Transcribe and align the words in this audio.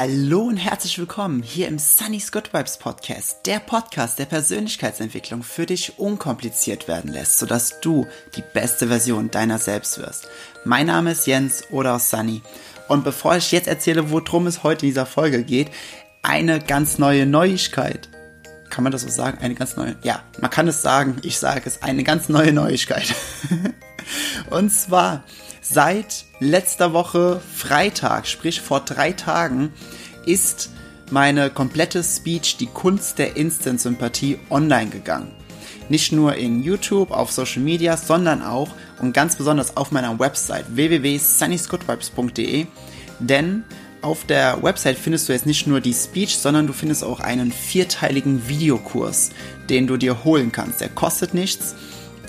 Hallo 0.00 0.42
und 0.42 0.58
herzlich 0.58 0.96
willkommen 1.00 1.42
hier 1.42 1.66
im 1.66 1.80
Sunny's 1.80 2.30
Good 2.30 2.54
Vibes 2.54 2.78
Podcast, 2.78 3.38
der 3.46 3.58
Podcast, 3.58 4.20
der 4.20 4.26
Persönlichkeitsentwicklung 4.26 5.42
für 5.42 5.66
dich 5.66 5.98
unkompliziert 5.98 6.86
werden 6.86 7.12
lässt, 7.12 7.40
sodass 7.40 7.80
du 7.80 8.06
die 8.36 8.44
beste 8.54 8.86
Version 8.86 9.28
deiner 9.32 9.58
selbst 9.58 9.98
wirst. 9.98 10.28
Mein 10.64 10.86
Name 10.86 11.10
ist 11.10 11.26
Jens 11.26 11.64
oder 11.72 11.98
Sunny 11.98 12.42
und 12.86 13.02
bevor 13.02 13.34
ich 13.38 13.50
jetzt 13.50 13.66
erzähle, 13.66 14.12
worum 14.12 14.46
es 14.46 14.62
heute 14.62 14.86
in 14.86 14.90
dieser 14.90 15.04
Folge 15.04 15.42
geht, 15.42 15.72
eine 16.22 16.60
ganz 16.60 16.98
neue 16.98 17.26
Neuigkeit. 17.26 18.08
Kann 18.70 18.84
man 18.84 18.92
das 18.92 19.02
so 19.02 19.08
sagen? 19.08 19.38
Eine 19.38 19.56
ganz 19.56 19.74
neue? 19.74 19.96
Ja, 20.04 20.22
man 20.40 20.50
kann 20.52 20.68
es 20.68 20.80
sagen. 20.80 21.16
Ich 21.22 21.40
sage 21.40 21.62
es. 21.64 21.82
Eine 21.82 22.04
ganz 22.04 22.28
neue 22.28 22.52
Neuigkeit. 22.52 23.16
und 24.50 24.70
zwar 24.70 25.24
Seit 25.70 26.24
letzter 26.40 26.94
Woche 26.94 27.42
Freitag, 27.54 28.26
sprich 28.26 28.62
vor 28.62 28.80
drei 28.80 29.12
Tagen, 29.12 29.70
ist 30.24 30.70
meine 31.10 31.50
komplette 31.50 32.02
Speech 32.02 32.56
Die 32.56 32.68
Kunst 32.68 33.18
der 33.18 33.36
Instant-Sympathie 33.36 34.38
online 34.48 34.88
gegangen. 34.88 35.30
Nicht 35.90 36.12
nur 36.12 36.36
in 36.36 36.62
YouTube, 36.62 37.10
auf 37.10 37.32
Social 37.32 37.60
Media, 37.60 37.98
sondern 37.98 38.42
auch 38.42 38.70
und 39.00 39.12
ganz 39.12 39.36
besonders 39.36 39.76
auf 39.76 39.90
meiner 39.90 40.18
Website 40.18 40.64
www.sunnysgoodvibes.de, 40.74 42.66
denn 43.18 43.64
auf 44.00 44.24
der 44.24 44.62
Website 44.62 44.96
findest 44.96 45.28
du 45.28 45.34
jetzt 45.34 45.44
nicht 45.44 45.66
nur 45.66 45.82
die 45.82 45.92
Speech, 45.92 46.38
sondern 46.38 46.66
du 46.66 46.72
findest 46.72 47.04
auch 47.04 47.20
einen 47.20 47.52
vierteiligen 47.52 48.48
Videokurs, 48.48 49.32
den 49.68 49.86
du 49.86 49.98
dir 49.98 50.24
holen 50.24 50.50
kannst. 50.50 50.80
Der 50.80 50.88
kostet 50.88 51.34
nichts 51.34 51.74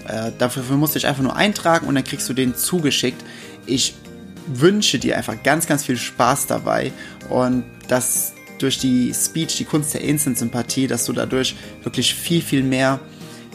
äh, 0.09 0.31
dafür 0.37 0.63
musst 0.75 0.95
du 0.95 0.99
dich 0.99 1.07
einfach 1.07 1.23
nur 1.23 1.35
eintragen 1.35 1.87
und 1.87 1.95
dann 1.95 2.03
kriegst 2.03 2.27
du 2.29 2.33
den 2.33 2.55
zugeschickt. 2.55 3.23
Ich 3.65 3.95
wünsche 4.47 4.99
dir 4.99 5.17
einfach 5.17 5.41
ganz, 5.43 5.67
ganz 5.67 5.85
viel 5.85 5.97
Spaß 5.97 6.47
dabei 6.47 6.91
und 7.29 7.63
dass 7.87 8.33
durch 8.57 8.77
die 8.77 9.13
Speech, 9.13 9.57
die 9.57 9.66
Kunst 9.66 9.93
der 9.93 10.01
Instant-Sympathie, 10.01 10.88
dass 10.88 11.05
du 11.05 11.13
dadurch 11.13 11.55
wirklich 11.83 12.13
viel, 12.13 12.41
viel 12.41 12.63
mehr 12.63 12.99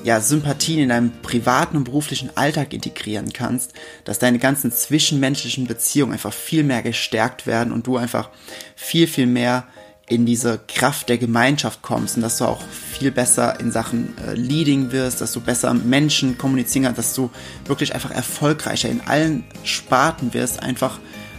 ja, 0.04 0.20
Sympathien 0.20 0.80
in 0.80 0.90
deinem 0.90 1.12
privaten 1.22 1.78
und 1.78 1.84
beruflichen 1.84 2.36
Alltag 2.36 2.74
integrieren 2.74 3.32
kannst, 3.32 3.72
dass 4.04 4.18
deine 4.18 4.38
ganzen 4.38 4.70
zwischenmenschlichen 4.70 5.66
Beziehungen 5.66 6.12
einfach 6.12 6.32
viel 6.32 6.62
mehr 6.62 6.82
gestärkt 6.82 7.46
werden 7.46 7.72
und 7.72 7.86
du 7.86 7.96
einfach 7.96 8.28
viel, 8.76 9.06
viel 9.06 9.26
mehr 9.26 9.66
in 10.06 10.26
diese 10.26 10.60
Kraft 10.68 11.08
der 11.08 11.16
Gemeinschaft 11.16 11.80
kommst 11.80 12.16
und 12.16 12.22
dass 12.22 12.38
du 12.38 12.44
auch 12.44 12.62
viel 12.62 13.10
besser 13.10 13.58
in 13.58 13.72
Sachen 13.72 14.14
äh, 14.18 14.34
Leading 14.34 14.92
wirst, 14.92 15.20
dass 15.20 15.32
du 15.32 15.40
besser 15.40 15.72
Menschen 15.72 16.36
kommunizieren 16.36 16.84
kannst, 16.84 16.98
dass 16.98 17.14
du 17.14 17.30
wirklich 17.64 17.94
einfach 17.94 18.10
erfolgreicher 18.10 18.90
in 18.90 19.00
allen 19.00 19.44
Sparten 19.64 20.34
wirst, 20.34 20.62
einfach 20.62 20.98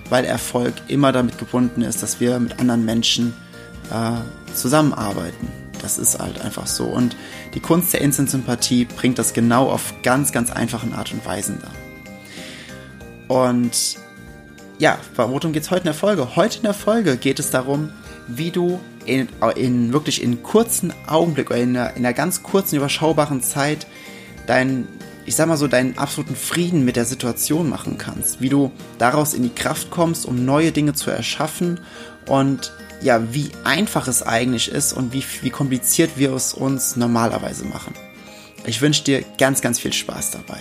weil 0.09 0.25
Erfolg 0.25 0.73
immer 0.88 1.11
damit 1.11 1.38
gebunden 1.38 1.81
ist, 1.81 2.02
dass 2.02 2.19
wir 2.19 2.39
mit 2.39 2.59
anderen 2.59 2.85
Menschen 2.85 3.33
äh, 3.91 4.53
zusammenarbeiten. 4.53 5.47
Das 5.81 5.97
ist 6.00 6.17
halt 6.17 6.41
einfach 6.41 6.67
so. 6.67 6.85
Und 6.85 7.16
die 7.53 7.59
Kunst 7.59 7.94
der 7.94 8.02
Instant-Sympathie 8.02 8.85
bringt 8.85 9.19
das 9.19 9.33
genau 9.33 9.69
auf 9.69 9.94
ganz, 10.02 10.31
ganz 10.31 10.52
einfachen 10.52 10.94
Art 10.94 11.11
und 11.11 11.23
Weisen 11.25 11.59
da. 11.61 13.33
Und 13.33 13.97
ja, 14.79 14.97
worum 15.16 15.53
geht 15.53 15.63
es 15.63 15.72
heute 15.72 15.81
in 15.81 15.85
der 15.85 15.94
Folge? 15.94 16.35
Heute 16.35 16.57
in 16.57 16.63
der 16.63 16.73
Folge 16.73 17.17
geht 17.17 17.39
es 17.39 17.52
darum, 17.52 17.91
wie 18.28 18.52
du 18.52 18.80
in, 19.06 19.28
in 19.56 19.94
wirklich 19.94 20.22
in 20.22 20.44
kurzen 20.44 20.94
Augenblick 21.08 21.50
oder 21.50 21.59
in 21.59 21.78
einer, 21.78 21.92
in 21.92 22.06
einer 22.06 22.14
ganz 22.14 22.44
kurzen, 22.44 22.76
überschaubaren 22.76 23.42
Zeit 23.42 23.88
deinen, 24.48 24.88
ich 25.26 25.36
sag 25.36 25.48
mal 25.48 25.58
so, 25.58 25.68
deinen 25.68 25.98
absoluten 25.98 26.36
Frieden 26.36 26.86
mit 26.86 26.96
der 26.96 27.06
Situation 27.06 27.70
machen 27.70 27.98
kannst. 27.98 28.42
Wie 28.42 28.50
du 28.50 28.72
daraus 28.98 29.34
in 29.34 29.44
die 29.44 29.53
Kraft 29.53 29.92
kommst, 29.92 30.26
um 30.26 30.46
neue 30.46 30.72
Dinge 30.72 30.94
zu 30.94 31.12
erschaffen 31.12 31.80
und 32.28 32.72
ja, 33.02 33.34
wie 33.34 33.52
einfach 33.64 34.08
es 34.08 34.23
eigentlich 34.23 34.70
ist 34.70 34.94
und 34.94 35.14
wie, 35.14 35.23
wie 35.42 35.50
kompliziert 35.50 36.12
wir 36.18 36.34
es 36.34 36.53
uns 36.53 36.96
normalerweise 36.96 37.66
machen. 37.66 37.94
Ich 38.66 38.81
wünsche 38.81 39.03
dir 39.03 39.24
ganz, 39.38 39.62
ganz 39.62 39.80
viel 39.80 39.94
Spaß 39.94 40.31
dabei. 40.31 40.59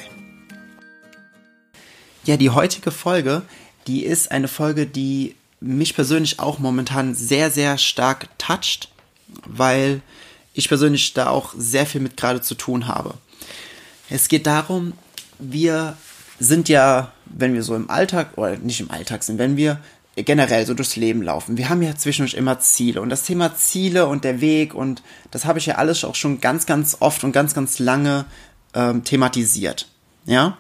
Ja, 2.24 2.36
die 2.36 2.50
heutige 2.50 2.90
Folge, 2.90 3.42
die 3.86 4.04
ist 4.04 4.30
eine 4.30 4.48
Folge, 4.48 4.86
die 4.86 5.36
mich 5.64 5.94
persönlich 5.94 6.40
auch 6.40 6.58
momentan 6.58 7.14
sehr, 7.14 7.50
sehr 7.50 7.78
stark 7.78 8.28
toucht, 8.38 8.88
weil 9.46 10.02
ich 10.52 10.68
persönlich 10.68 11.14
da 11.14 11.28
auch 11.28 11.54
sehr 11.56 11.86
viel 11.86 12.00
mit 12.00 12.16
gerade 12.16 12.40
zu 12.40 12.54
tun 12.54 12.86
habe. 12.86 13.14
Es 14.10 14.28
geht 14.28 14.46
darum, 14.46 14.92
wir 15.38 15.96
sind 16.38 16.68
ja, 16.68 17.12
wenn 17.26 17.54
wir 17.54 17.62
so 17.62 17.74
im 17.74 17.90
Alltag, 17.90 18.36
oder 18.36 18.56
nicht 18.56 18.80
im 18.80 18.90
Alltag 18.90 19.22
sind, 19.22 19.38
wenn 19.38 19.56
wir 19.56 19.80
generell 20.16 20.64
so 20.64 20.74
durchs 20.74 20.96
Leben 20.96 21.22
laufen. 21.22 21.56
Wir 21.56 21.68
haben 21.68 21.82
ja 21.82 21.96
zwischendurch 21.96 22.34
immer 22.34 22.60
Ziele 22.60 23.00
und 23.00 23.08
das 23.08 23.24
Thema 23.24 23.56
Ziele 23.56 24.06
und 24.06 24.22
der 24.22 24.40
Weg 24.40 24.74
und 24.74 25.02
das 25.32 25.44
habe 25.44 25.58
ich 25.58 25.66
ja 25.66 25.74
alles 25.76 26.04
auch 26.04 26.14
schon 26.14 26.40
ganz, 26.40 26.66
ganz 26.66 26.98
oft 27.00 27.24
und 27.24 27.32
ganz, 27.32 27.54
ganz 27.54 27.80
lange 27.80 28.26
ähm, 28.74 29.02
thematisiert. 29.02 29.88
Ja, 30.26 30.56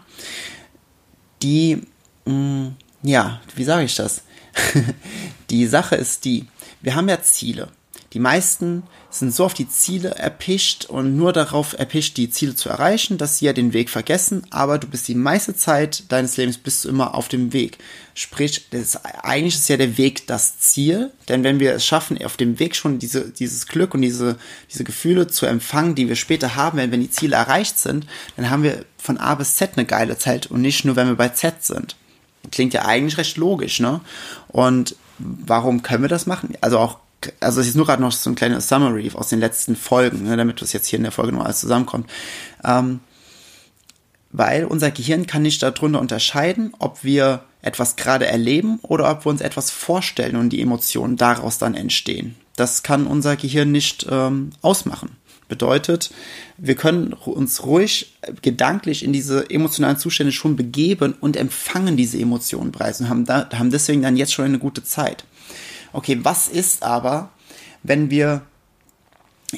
die, 1.42 1.82
mh, 2.24 2.32
mm, 2.32 2.76
ja, 3.02 3.40
wie 3.54 3.64
sage 3.64 3.84
ich 3.84 3.94
das? 3.94 4.22
die 5.50 5.66
Sache 5.66 5.96
ist 5.96 6.24
die, 6.24 6.46
wir 6.82 6.94
haben 6.94 7.08
ja 7.08 7.20
Ziele. 7.22 7.68
Die 8.14 8.20
meisten 8.20 8.84
sind 9.10 9.34
so 9.34 9.44
auf 9.44 9.54
die 9.54 9.68
Ziele 9.68 10.10
erpicht 10.10 10.88
und 10.88 11.16
nur 11.16 11.32
darauf 11.32 11.76
erpicht, 11.76 12.16
die 12.16 12.30
Ziele 12.30 12.54
zu 12.54 12.68
erreichen, 12.68 13.18
dass 13.18 13.38
sie 13.38 13.46
ja 13.46 13.52
den 13.52 13.72
Weg 13.72 13.90
vergessen, 13.90 14.46
aber 14.50 14.78
du 14.78 14.86
bist 14.86 15.08
die 15.08 15.16
meiste 15.16 15.56
Zeit 15.56 16.04
deines 16.10 16.36
Lebens 16.36 16.58
bist 16.58 16.84
du 16.84 16.90
immer 16.90 17.16
auf 17.16 17.26
dem 17.26 17.52
Weg. 17.52 17.78
Sprich, 18.14 18.66
ist, 18.70 19.00
eigentlich 19.24 19.56
ist 19.56 19.68
ja 19.68 19.76
der 19.76 19.98
Weg 19.98 20.28
das 20.28 20.60
Ziel, 20.60 21.10
denn 21.28 21.42
wenn 21.42 21.58
wir 21.58 21.74
es 21.74 21.84
schaffen, 21.84 22.24
auf 22.24 22.36
dem 22.36 22.60
Weg 22.60 22.76
schon 22.76 23.00
diese, 23.00 23.30
dieses 23.30 23.66
Glück 23.66 23.94
und 23.94 24.02
diese, 24.02 24.38
diese 24.72 24.84
Gefühle 24.84 25.26
zu 25.26 25.46
empfangen, 25.46 25.96
die 25.96 26.08
wir 26.08 26.16
später 26.16 26.54
haben, 26.54 26.78
wenn, 26.78 26.92
wenn 26.92 27.00
die 27.00 27.10
Ziele 27.10 27.34
erreicht 27.34 27.80
sind, 27.80 28.06
dann 28.36 28.48
haben 28.48 28.62
wir 28.62 28.84
von 28.96 29.18
A 29.18 29.34
bis 29.34 29.56
Z 29.56 29.72
eine 29.74 29.86
geile 29.86 30.18
Zeit 30.18 30.46
und 30.46 30.62
nicht 30.62 30.84
nur, 30.84 30.94
wenn 30.94 31.08
wir 31.08 31.16
bei 31.16 31.30
Z 31.30 31.64
sind. 31.64 31.96
Klingt 32.50 32.74
ja 32.74 32.84
eigentlich 32.84 33.18
recht 33.18 33.36
logisch, 33.36 33.80
ne? 33.80 34.00
Und 34.48 34.96
warum 35.18 35.82
können 35.82 36.02
wir 36.02 36.08
das 36.08 36.26
machen? 36.26 36.54
Also 36.60 36.78
auch, 36.78 36.98
also 37.40 37.60
es 37.60 37.68
ist 37.68 37.76
nur 37.76 37.86
gerade 37.86 38.02
noch 38.02 38.12
so 38.12 38.30
ein 38.30 38.34
kleiner 38.34 38.60
Summary 38.60 39.10
aus 39.14 39.28
den 39.28 39.40
letzten 39.40 39.76
Folgen, 39.76 40.24
ne, 40.24 40.36
damit 40.36 40.60
das 40.60 40.72
jetzt 40.72 40.86
hier 40.86 40.98
in 40.98 41.04
der 41.04 41.12
Folge 41.12 41.32
noch 41.32 41.44
alles 41.44 41.60
zusammenkommt. 41.60 42.10
Ähm, 42.64 43.00
weil 44.32 44.64
unser 44.64 44.90
Gehirn 44.90 45.26
kann 45.26 45.42
nicht 45.42 45.62
darunter 45.62 46.00
unterscheiden, 46.00 46.74
ob 46.80 47.04
wir 47.04 47.44
etwas 47.62 47.94
gerade 47.96 48.26
erleben 48.26 48.78
oder 48.82 49.10
ob 49.10 49.24
wir 49.24 49.30
uns 49.30 49.40
etwas 49.40 49.70
vorstellen 49.70 50.36
und 50.36 50.50
die 50.50 50.60
Emotionen 50.60 51.16
daraus 51.16 51.58
dann 51.58 51.74
entstehen. 51.74 52.34
Das 52.56 52.82
kann 52.82 53.06
unser 53.06 53.36
Gehirn 53.36 53.70
nicht 53.70 54.06
ähm, 54.10 54.50
ausmachen. 54.60 55.16
Bedeutet, 55.48 56.10
wir 56.56 56.74
können 56.74 57.12
uns 57.12 57.64
ruhig 57.64 58.16
gedanklich 58.40 59.04
in 59.04 59.12
diese 59.12 59.50
emotionalen 59.50 59.98
Zustände 59.98 60.32
schon 60.32 60.56
begeben 60.56 61.14
und 61.20 61.36
empfangen 61.36 61.96
diese 61.96 62.18
Emotionen 62.18 62.72
bereits 62.72 63.00
und 63.00 63.08
haben, 63.08 63.24
da, 63.26 63.48
haben 63.50 63.70
deswegen 63.70 64.02
dann 64.02 64.16
jetzt 64.16 64.32
schon 64.32 64.46
eine 64.46 64.58
gute 64.58 64.82
Zeit. 64.82 65.24
Okay, 65.92 66.18
was 66.22 66.48
ist 66.48 66.82
aber, 66.82 67.30
wenn 67.82 68.10
wir 68.10 68.42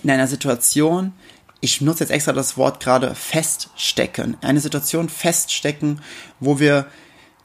in 0.03 0.11
einer 0.11 0.27
Situation, 0.27 1.13
ich 1.61 1.81
nutze 1.81 2.05
jetzt 2.05 2.11
extra 2.11 2.33
das 2.33 2.57
Wort 2.57 2.81
gerade 2.81 3.15
feststecken, 3.15 4.37
eine 4.43 4.61
Situation 4.61 5.09
feststecken, 5.09 6.01
wo 6.41 6.59
wir 6.59 6.87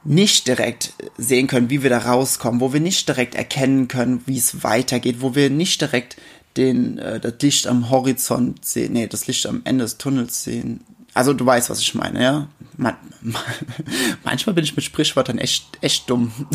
nicht 0.04 0.48
direkt 0.48 0.94
sehen 1.18 1.48
können, 1.48 1.70
wie 1.70 1.84
wir 1.84 1.90
da 1.90 2.00
rauskommen, 2.00 2.60
wo 2.60 2.74
wir 2.74 2.80
nicht 2.80 3.08
direkt 3.08 3.36
erkennen 3.36 3.88
können, 3.88 4.22
wie 4.26 4.38
es 4.38 4.64
weitergeht, 4.64 5.18
wo 5.20 5.36
wir 5.36 5.50
nicht 5.50 5.80
direkt 5.82 6.18
den, 6.58 6.98
äh, 6.98 7.20
das 7.20 7.36
Licht 7.42 7.68
am 7.68 7.90
Horizont 7.90 8.66
sehen, 8.66 8.94
nee, 8.94 9.08
das 9.08 9.28
Licht 9.28 9.46
am 9.46 9.62
Ende 9.64 9.84
des 9.84 9.98
Tunnels 9.98 10.44
sehen. 10.44 10.82
Also 11.14 11.34
du 11.34 11.46
weißt, 11.46 11.70
was 11.70 11.80
ich 11.80 11.96
meine, 11.96 12.24
ja? 12.24 12.48
Man, 12.78 12.96
man, 13.22 13.42
manchmal 14.24 14.54
bin 14.54 14.64
ich 14.64 14.76
mit 14.76 14.86
Sprichwörtern 14.86 15.38
echt, 15.38 15.78
echt 15.82 16.10
dumm. 16.10 16.32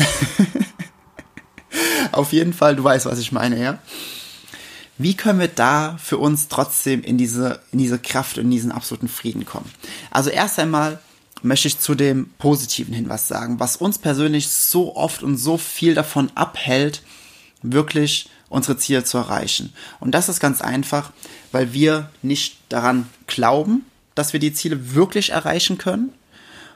Auf 2.11 2.33
jeden 2.33 2.53
Fall, 2.53 2.75
du 2.75 2.83
weißt, 2.83 3.05
was 3.05 3.19
ich 3.19 3.31
meine, 3.31 3.61
ja? 3.61 3.79
Wie 4.97 5.15
können 5.15 5.39
wir 5.39 5.47
da 5.47 5.97
für 6.01 6.17
uns 6.17 6.47
trotzdem 6.47 7.03
in 7.03 7.17
diese, 7.17 7.59
in 7.71 7.77
diese 7.77 7.99
Kraft 7.99 8.37
und 8.37 8.45
in 8.45 8.51
diesen 8.51 8.71
absoluten 8.71 9.07
Frieden 9.07 9.45
kommen? 9.45 9.69
Also 10.09 10.31
erst 10.31 10.57
einmal 10.57 10.99
möchte 11.43 11.67
ich 11.67 11.79
zu 11.79 11.93
dem 11.93 12.31
Positiven 12.39 12.95
hin 12.95 13.09
was 13.09 13.27
sagen, 13.27 13.59
was 13.59 13.77
uns 13.77 13.99
persönlich 13.99 14.49
so 14.49 14.95
oft 14.95 15.21
und 15.21 15.37
so 15.37 15.57
viel 15.57 15.93
davon 15.93 16.31
abhält, 16.33 17.03
wirklich 17.61 18.29
unsere 18.49 18.77
Ziele 18.77 19.03
zu 19.03 19.17
erreichen. 19.17 19.73
Und 19.99 20.11
das 20.11 20.29
ist 20.29 20.39
ganz 20.39 20.61
einfach, 20.61 21.11
weil 21.51 21.73
wir 21.73 22.09
nicht 22.21 22.57
daran 22.69 23.07
glauben, 23.27 23.85
dass 24.15 24.33
wir 24.33 24.39
die 24.39 24.53
Ziele 24.53 24.95
wirklich 24.95 25.31
erreichen 25.31 25.77
können. 25.77 26.13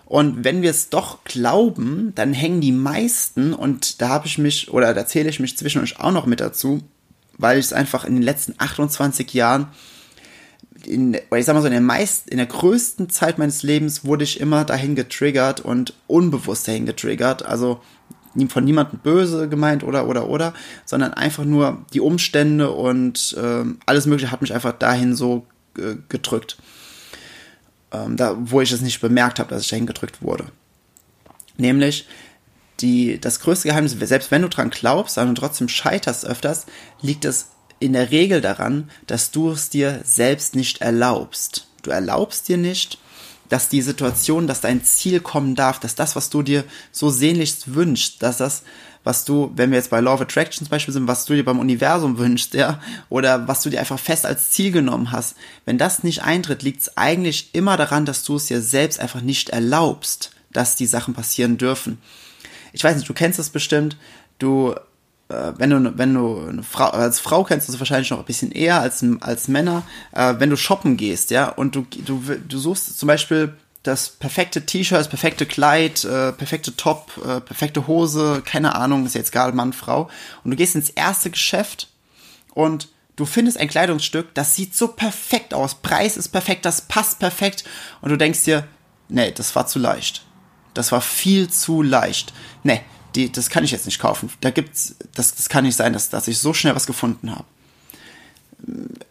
Und 0.05 0.43
wenn 0.43 0.61
wir 0.61 0.69
es 0.71 0.89
doch 0.89 1.23
glauben, 1.23 2.11
dann 2.15 2.33
hängen 2.33 2.59
die 2.59 2.73
meisten, 2.73 3.53
und 3.53 4.01
da 4.01 4.09
habe 4.09 4.27
ich 4.27 4.37
mich, 4.37 4.69
oder 4.71 4.93
da 4.93 5.05
zähle 5.07 5.29
ich 5.29 5.39
mich 5.39 5.57
zwischen 5.57 5.81
euch 5.81 5.99
auch 5.99 6.11
noch 6.11 6.25
mit 6.25 6.41
dazu, 6.41 6.81
weil 7.37 7.57
ich 7.57 7.65
es 7.65 7.73
einfach 7.73 8.03
in 8.03 8.15
den 8.15 8.21
letzten 8.21 8.55
28 8.57 9.33
Jahren, 9.33 9.67
in, 10.85 11.13
ich 11.13 11.45
sag 11.45 11.53
mal 11.53 11.61
so, 11.61 11.67
in 11.67 11.73
der 11.73 11.81
meisten, 11.81 12.29
in 12.29 12.37
der 12.37 12.47
größten 12.47 13.09
Zeit 13.09 13.37
meines 13.37 13.63
Lebens 13.63 14.03
wurde 14.03 14.23
ich 14.23 14.39
immer 14.39 14.65
dahin 14.65 14.95
getriggert 14.95 15.61
und 15.61 15.93
unbewusst 16.07 16.67
dahin 16.67 16.85
getriggert. 16.85 17.45
Also 17.45 17.81
von 18.49 18.63
niemandem 18.63 18.99
böse 18.99 19.49
gemeint 19.49 19.83
oder 19.83 20.07
oder 20.07 20.27
oder, 20.27 20.53
sondern 20.85 21.13
einfach 21.13 21.43
nur 21.43 21.85
die 21.93 21.99
Umstände 21.99 22.71
und 22.71 23.35
äh, 23.37 23.65
alles 23.85 24.05
Mögliche 24.05 24.31
hat 24.31 24.41
mich 24.41 24.53
einfach 24.53 24.73
dahin 24.73 25.15
so 25.15 25.45
äh, 25.77 25.95
gedrückt. 26.09 26.57
Ähm, 27.91 28.15
da, 28.15 28.37
wo 28.39 28.61
ich 28.61 28.71
es 28.71 28.81
nicht 28.81 29.01
bemerkt 29.01 29.39
habe, 29.39 29.49
dass 29.49 29.63
ich 29.63 29.69
dahin 29.69 29.85
gedrückt 29.85 30.21
wurde. 30.21 30.45
Nämlich, 31.57 32.07
die, 32.79 33.19
das 33.19 33.39
größte 33.39 33.67
Geheimnis, 33.67 33.95
selbst 33.99 34.31
wenn 34.31 34.41
du 34.41 34.49
dran 34.49 34.69
glaubst, 34.69 35.17
aber 35.17 35.33
trotzdem 35.33 35.67
scheiterst 35.67 36.25
öfters, 36.25 36.65
liegt 37.01 37.25
es 37.25 37.47
in 37.79 37.93
der 37.93 38.11
Regel 38.11 38.41
daran, 38.41 38.89
dass 39.07 39.31
du 39.31 39.51
es 39.51 39.69
dir 39.69 40.01
selbst 40.03 40.55
nicht 40.55 40.81
erlaubst. 40.81 41.67
Du 41.83 41.91
erlaubst 41.91 42.47
dir 42.47 42.57
nicht, 42.57 42.99
dass 43.51 43.67
die 43.67 43.81
Situation, 43.81 44.47
dass 44.47 44.61
dein 44.61 44.81
Ziel 44.81 45.19
kommen 45.19 45.55
darf, 45.55 45.77
dass 45.77 45.93
das, 45.93 46.15
was 46.15 46.29
du 46.29 46.41
dir 46.41 46.63
so 46.93 47.09
sehnlichst 47.09 47.75
wünschst, 47.75 48.23
dass 48.23 48.37
das, 48.37 48.63
was 49.03 49.25
du, 49.25 49.51
wenn 49.57 49.71
wir 49.71 49.77
jetzt 49.77 49.89
bei 49.89 49.99
Law 49.99 50.13
of 50.13 50.21
Attraction 50.21 50.65
zum 50.65 50.71
Beispiel 50.71 50.93
sind, 50.93 51.05
was 51.05 51.25
du 51.25 51.33
dir 51.33 51.43
beim 51.43 51.59
Universum 51.59 52.17
wünschst, 52.17 52.53
ja, 52.53 52.79
oder 53.09 53.49
was 53.49 53.61
du 53.61 53.69
dir 53.69 53.81
einfach 53.81 53.99
fest 53.99 54.25
als 54.25 54.51
Ziel 54.51 54.71
genommen 54.71 55.11
hast, 55.11 55.35
wenn 55.65 55.77
das 55.77 56.01
nicht 56.01 56.23
eintritt, 56.23 56.63
liegt 56.63 56.79
es 56.79 56.95
eigentlich 56.95 57.49
immer 57.51 57.75
daran, 57.75 58.05
dass 58.05 58.23
du 58.23 58.37
es 58.37 58.45
dir 58.45 58.61
selbst 58.61 59.01
einfach 59.01 59.19
nicht 59.19 59.49
erlaubst, 59.49 60.31
dass 60.53 60.77
die 60.77 60.85
Sachen 60.85 61.13
passieren 61.13 61.57
dürfen. 61.57 61.97
Ich 62.71 62.85
weiß 62.85 62.95
nicht, 62.95 63.09
du 63.09 63.13
kennst 63.13 63.37
es 63.37 63.49
bestimmt, 63.49 63.97
du 64.39 64.75
wenn 65.57 65.69
du, 65.69 65.97
wenn 65.97 66.13
du 66.13 66.47
eine 66.47 66.63
Frau, 66.63 66.87
als 66.87 67.19
Frau 67.19 67.43
kennst 67.43 67.67
du 67.67 67.73
es 67.73 67.79
wahrscheinlich 67.79 68.09
noch 68.09 68.19
ein 68.19 68.25
bisschen 68.25 68.51
eher 68.51 68.81
als, 68.81 69.03
als 69.21 69.47
Männer, 69.47 69.83
äh, 70.11 70.35
wenn 70.37 70.49
du 70.49 70.57
shoppen 70.57 70.97
gehst, 70.97 71.31
ja, 71.31 71.49
und 71.49 71.75
du, 71.75 71.85
du, 72.05 72.21
du 72.47 72.57
suchst 72.57 72.99
zum 72.99 73.07
Beispiel 73.07 73.53
das 73.83 74.09
perfekte 74.09 74.65
T-Shirt, 74.65 74.99
das 74.99 75.09
perfekte 75.09 75.45
Kleid, 75.45 76.03
äh, 76.03 76.31
perfekte 76.33 76.75
Top, 76.75 77.11
äh, 77.25 77.41
perfekte 77.41 77.87
Hose, 77.87 78.43
keine 78.45 78.75
Ahnung, 78.75 79.05
ist 79.05 79.15
jetzt 79.15 79.29
egal, 79.29 79.53
Mann, 79.53 79.73
Frau, 79.73 80.09
und 80.43 80.51
du 80.51 80.57
gehst 80.57 80.75
ins 80.75 80.89
erste 80.89 81.29
Geschäft 81.29 81.87
und 82.53 82.89
du 83.15 83.25
findest 83.25 83.57
ein 83.57 83.69
Kleidungsstück, 83.69 84.33
das 84.33 84.55
sieht 84.55 84.75
so 84.75 84.89
perfekt 84.89 85.53
aus, 85.53 85.75
Preis 85.75 86.17
ist 86.17 86.29
perfekt, 86.29 86.65
das 86.65 86.81
passt 86.81 87.19
perfekt, 87.19 87.63
und 88.01 88.09
du 88.09 88.17
denkst 88.17 88.43
dir, 88.43 88.67
nee, 89.09 89.31
das 89.31 89.55
war 89.55 89.67
zu 89.67 89.79
leicht. 89.79 90.23
Das 90.73 90.91
war 90.91 91.01
viel 91.01 91.49
zu 91.49 91.81
leicht. 91.81 92.33
Nee, 92.63 92.81
die, 93.15 93.31
das 93.31 93.49
kann 93.49 93.63
ich 93.63 93.71
jetzt 93.71 93.85
nicht 93.85 93.99
kaufen. 93.99 94.29
Da 94.41 94.51
gibt's, 94.51 94.95
das, 95.13 95.35
das 95.35 95.49
kann 95.49 95.63
nicht 95.63 95.75
sein, 95.75 95.93
dass, 95.93 96.09
dass 96.09 96.27
ich 96.27 96.37
so 96.37 96.53
schnell 96.53 96.75
was 96.75 96.87
gefunden 96.87 97.31
habe. 97.31 97.45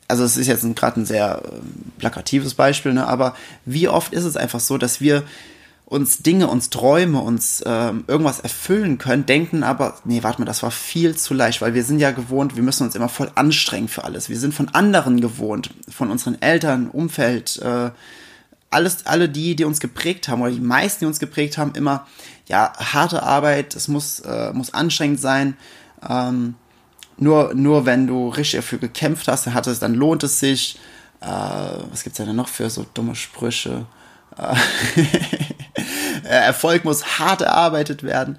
Also 0.08 0.24
es 0.24 0.36
ist 0.36 0.46
jetzt 0.46 0.64
gerade 0.76 1.00
ein 1.00 1.06
sehr 1.06 1.42
äh, 1.44 1.98
plakatives 1.98 2.54
Beispiel, 2.54 2.92
ne? 2.92 3.06
aber 3.06 3.34
wie 3.64 3.88
oft 3.88 4.12
ist 4.12 4.24
es 4.24 4.36
einfach 4.36 4.60
so, 4.60 4.78
dass 4.78 5.00
wir 5.00 5.24
uns 5.90 6.18
Dinge, 6.18 6.46
uns 6.46 6.70
Träume, 6.70 7.20
uns 7.20 7.64
ähm, 7.66 8.04
irgendwas 8.06 8.38
erfüllen 8.38 8.98
können, 8.98 9.26
denken 9.26 9.64
aber, 9.64 9.98
nee, 10.04 10.22
warte 10.22 10.40
mal, 10.40 10.46
das 10.46 10.62
war 10.62 10.70
viel 10.70 11.16
zu 11.16 11.34
leicht, 11.34 11.60
weil 11.62 11.74
wir 11.74 11.82
sind 11.82 11.98
ja 11.98 12.12
gewohnt, 12.12 12.54
wir 12.54 12.62
müssen 12.62 12.84
uns 12.84 12.94
immer 12.94 13.08
voll 13.08 13.30
anstrengen 13.34 13.88
für 13.88 14.04
alles. 14.04 14.28
Wir 14.28 14.38
sind 14.38 14.54
von 14.54 14.68
anderen 14.68 15.20
gewohnt, 15.20 15.70
von 15.88 16.12
unseren 16.12 16.40
Eltern, 16.40 16.88
Umfeld, 16.88 17.60
äh, 17.60 17.90
alles, 18.70 19.06
alle 19.06 19.28
die, 19.28 19.56
die 19.56 19.64
uns 19.64 19.80
geprägt 19.80 20.28
haben, 20.28 20.42
oder 20.42 20.52
die 20.52 20.60
meisten, 20.60 21.00
die 21.00 21.06
uns 21.06 21.18
geprägt 21.18 21.58
haben, 21.58 21.72
immer, 21.74 22.06
ja, 22.50 22.72
harte 22.76 23.22
Arbeit, 23.22 23.76
es 23.76 23.86
muss, 23.86 24.18
äh, 24.20 24.52
muss 24.52 24.74
anstrengend 24.74 25.20
sein. 25.20 25.56
Ähm, 26.08 26.56
nur, 27.16 27.54
nur 27.54 27.86
wenn 27.86 28.08
du 28.08 28.28
richtig 28.28 28.58
dafür 28.58 28.78
gekämpft 28.78 29.28
hast, 29.28 29.46
dann, 29.46 29.54
hat 29.54 29.68
es, 29.68 29.78
dann 29.78 29.94
lohnt 29.94 30.24
es 30.24 30.40
sich. 30.40 30.78
Äh, 31.20 31.26
was 31.26 32.02
gibt's 32.02 32.16
denn 32.16 32.34
noch 32.34 32.48
für 32.48 32.68
so 32.68 32.84
dumme 32.92 33.14
Sprüche? 33.14 33.86
Äh, 36.24 36.44
Erfolg 36.44 36.84
muss 36.84 37.18
hart 37.18 37.40
erarbeitet 37.40 38.02
werden. 38.02 38.38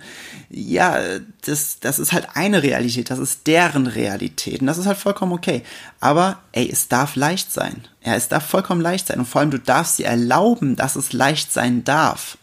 Ja, 0.49 0.99
das, 1.45 1.79
das 1.79 1.97
ist 1.97 2.13
halt 2.13 2.27
eine 2.35 2.61
Realität, 2.61 3.09
das 3.09 3.17
ist 3.17 3.47
deren 3.47 3.87
Realität 3.87 4.61
und 4.61 4.67
das 4.67 4.77
ist 4.77 4.85
halt 4.85 4.97
vollkommen 4.97 5.31
okay. 5.31 5.63
Aber 5.99 6.39
ey, 6.51 6.69
es 6.71 6.89
darf 6.89 7.15
leicht 7.15 7.51
sein. 7.51 7.87
Ja, 8.05 8.13
es 8.13 8.27
darf 8.27 8.45
vollkommen 8.45 8.81
leicht 8.81 9.07
sein 9.07 9.17
und 9.19 9.25
vor 9.25 9.41
allem 9.41 9.49
du 9.49 9.57
darfst 9.57 9.97
dir 9.97 10.05
erlauben, 10.05 10.75
dass 10.75 10.95
es 10.95 11.11
leicht 11.11 11.51
sein 11.51 11.83
darf. 11.83 12.37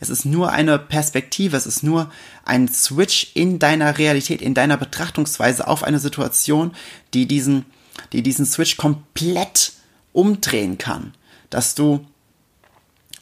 Es 0.00 0.08
ist 0.08 0.24
nur 0.24 0.50
eine 0.50 0.78
Perspektive, 0.78 1.56
es 1.56 1.66
ist 1.66 1.82
nur 1.82 2.10
ein 2.44 2.68
Switch 2.68 3.32
in 3.34 3.58
deiner 3.58 3.98
Realität, 3.98 4.40
in 4.40 4.54
deiner 4.54 4.78
Betrachtungsweise 4.78 5.68
auf 5.68 5.84
eine 5.84 5.98
Situation, 5.98 6.72
die 7.12 7.26
diesen, 7.26 7.66
die 8.12 8.22
diesen 8.22 8.46
Switch 8.46 8.78
komplett 8.78 9.72
umdrehen 10.12 10.78
kann. 10.78 11.14
Dass 11.50 11.74
du, 11.74 12.06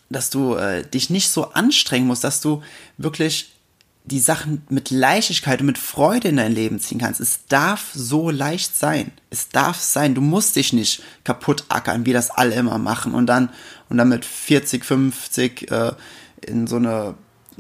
dass 0.09 0.31
du 0.31 0.55
äh, 0.55 0.89
dich 0.89 1.11
nicht 1.11 1.31
so 1.31 1.51
anstrengen 1.51 2.07
musst, 2.07 2.25
dass 2.25 2.41
du 2.41 2.63
wirklich 2.97 3.53
die 4.05 4.21
Sachen 4.21 4.63
mit 4.71 4.91
Leichtigkeit 4.91 5.61
und 5.61 5.67
mit 5.67 5.79
Freude 5.79 6.29
in 6.29 6.37
dein 6.37 6.53
Leben 6.53 6.81
ziehen 6.81 6.99
kannst. 6.99 7.21
Es 7.21 7.41
darf 7.49 7.91
so 7.93 8.31
leicht 8.31 8.75
sein. 8.77 9.13
Es 9.31 9.51
darf 9.51 9.79
sein. 9.79 10.15
Du 10.15 10.21
musst 10.21 10.57
dich 10.57 10.73
nicht 10.73 11.03
kaputt 11.25 11.65
ackern, 11.69 12.07
wie 12.07 12.13
das 12.13 12.31
alle 12.31 12.55
immer 12.55 12.79
machen 12.79 13.15
und 13.15 13.27
dann 13.27 13.51
und 13.89 13.99
dann 13.99 14.09
mit 14.09 14.25
40, 14.25 14.85
50 14.85 15.71
äh, 15.71 15.93
in 16.49 16.67
so 16.67 16.77
eine 16.77 17.15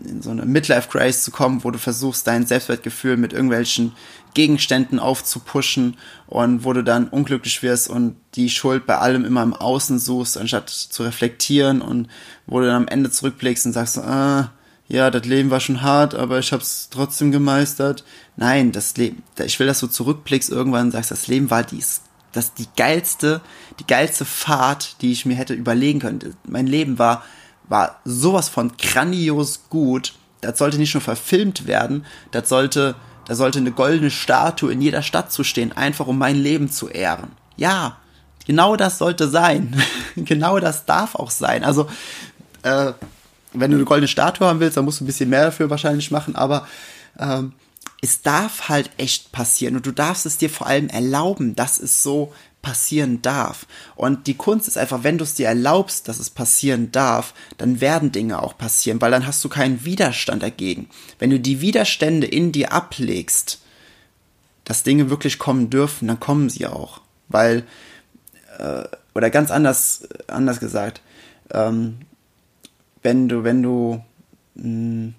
in 0.04 0.22
so 0.22 0.30
eine 0.30 0.44
Midlife 0.44 0.88
Crisis 0.88 1.24
zu 1.24 1.30
kommen, 1.30 1.64
wo 1.64 1.70
du 1.70 1.78
versuchst, 1.78 2.26
dein 2.26 2.46
Selbstwertgefühl 2.46 3.16
mit 3.16 3.32
irgendwelchen 3.32 3.92
Gegenständen 4.34 4.98
aufzupuschen 4.98 5.96
und 6.26 6.64
wo 6.64 6.72
du 6.72 6.84
dann 6.84 7.08
unglücklich 7.08 7.62
wirst 7.62 7.88
und 7.88 8.16
die 8.34 8.50
Schuld 8.50 8.86
bei 8.86 8.98
allem 8.98 9.24
immer 9.24 9.42
im 9.42 9.54
Außen 9.54 9.98
suchst, 9.98 10.38
anstatt 10.38 10.70
zu 10.70 11.02
reflektieren 11.02 11.80
und 11.80 12.08
wo 12.46 12.60
du 12.60 12.66
dann 12.66 12.82
am 12.82 12.88
Ende 12.88 13.10
zurückblickst 13.10 13.66
und 13.66 13.72
sagst, 13.72 13.98
ah, 13.98 14.52
ja, 14.88 15.10
das 15.10 15.26
Leben 15.26 15.50
war 15.50 15.60
schon 15.60 15.82
hart, 15.82 16.14
aber 16.14 16.38
ich 16.38 16.52
habe 16.52 16.62
es 16.62 16.88
trotzdem 16.90 17.30
gemeistert. 17.30 18.04
Nein, 18.36 18.72
das 18.72 18.96
Leben, 18.96 19.22
ich 19.44 19.58
will, 19.58 19.66
dass 19.66 19.80
du 19.80 19.86
zurückblickst 19.86 20.48
irgendwann 20.48 20.86
und 20.86 20.92
sagst, 20.92 21.10
das 21.10 21.26
Leben 21.26 21.50
war 21.50 21.62
dies, 21.62 22.02
das 22.32 22.54
die 22.54 22.68
geilste, 22.76 23.42
die 23.80 23.86
geilste 23.86 24.24
Fahrt, 24.24 25.02
die 25.02 25.12
ich 25.12 25.26
mir 25.26 25.34
hätte 25.34 25.54
überlegen 25.54 26.00
können. 26.00 26.36
Mein 26.46 26.66
Leben 26.66 26.98
war 26.98 27.22
war 27.68 28.00
sowas 28.04 28.48
von 28.48 28.72
grandios 28.76 29.64
gut. 29.70 30.14
Das 30.40 30.58
sollte 30.58 30.78
nicht 30.78 30.94
nur 30.94 31.00
verfilmt 31.00 31.66
werden, 31.66 32.06
das 32.30 32.48
sollte, 32.48 32.94
da 33.26 33.34
sollte 33.34 33.58
eine 33.58 33.72
goldene 33.72 34.10
Statue 34.10 34.72
in 34.72 34.80
jeder 34.80 35.02
Stadt 35.02 35.32
zu 35.32 35.42
stehen, 35.42 35.72
einfach 35.72 36.06
um 36.06 36.16
mein 36.16 36.36
Leben 36.36 36.70
zu 36.70 36.88
ehren. 36.88 37.32
Ja, 37.56 37.96
genau 38.46 38.76
das 38.76 38.98
sollte 38.98 39.28
sein. 39.28 39.82
genau 40.16 40.60
das 40.60 40.86
darf 40.86 41.16
auch 41.16 41.30
sein. 41.30 41.64
Also, 41.64 41.88
äh, 42.62 42.92
wenn 43.52 43.70
du 43.70 43.76
eine 43.78 43.84
goldene 43.84 44.08
Statue 44.08 44.46
haben 44.46 44.60
willst, 44.60 44.76
dann 44.76 44.84
musst 44.84 45.00
du 45.00 45.04
ein 45.04 45.06
bisschen 45.06 45.30
mehr 45.30 45.46
dafür 45.46 45.70
wahrscheinlich 45.70 46.10
machen, 46.10 46.36
aber 46.36 46.68
ähm, 47.18 47.52
es 48.00 48.22
darf 48.22 48.68
halt 48.68 48.90
echt 48.96 49.32
passieren 49.32 49.74
und 49.74 49.86
du 49.86 49.92
darfst 49.92 50.24
es 50.26 50.38
dir 50.38 50.50
vor 50.50 50.66
allem 50.66 50.88
erlauben, 50.88 51.56
dass 51.56 51.80
es 51.80 52.02
so 52.02 52.32
passieren 52.62 53.22
darf. 53.22 53.66
Und 53.96 54.26
die 54.26 54.36
Kunst 54.36 54.68
ist 54.68 54.78
einfach, 54.78 55.04
wenn 55.04 55.18
du 55.18 55.24
es 55.24 55.34
dir 55.34 55.46
erlaubst, 55.46 56.08
dass 56.08 56.18
es 56.18 56.30
passieren 56.30 56.92
darf, 56.92 57.34
dann 57.56 57.80
werden 57.80 58.12
Dinge 58.12 58.42
auch 58.42 58.58
passieren, 58.58 59.00
weil 59.00 59.10
dann 59.10 59.26
hast 59.26 59.44
du 59.44 59.48
keinen 59.48 59.84
Widerstand 59.84 60.42
dagegen. 60.42 60.88
Wenn 61.18 61.30
du 61.30 61.40
die 61.40 61.60
Widerstände 61.60 62.26
in 62.26 62.52
dir 62.52 62.72
ablegst, 62.72 63.60
dass 64.64 64.82
Dinge 64.82 65.08
wirklich 65.08 65.38
kommen 65.38 65.70
dürfen, 65.70 66.08
dann 66.08 66.20
kommen 66.20 66.50
sie 66.50 66.66
auch. 66.66 67.00
Weil, 67.28 67.64
äh, 68.58 68.84
oder 69.14 69.30
ganz 69.30 69.50
anders, 69.50 70.08
anders 70.26 70.60
gesagt, 70.60 71.00
ähm, 71.50 71.98
wenn 73.02 73.28
du, 73.28 73.44
wenn 73.44 73.62
du, 73.62 74.02
mh, 74.56 74.62
hm, 74.62 75.14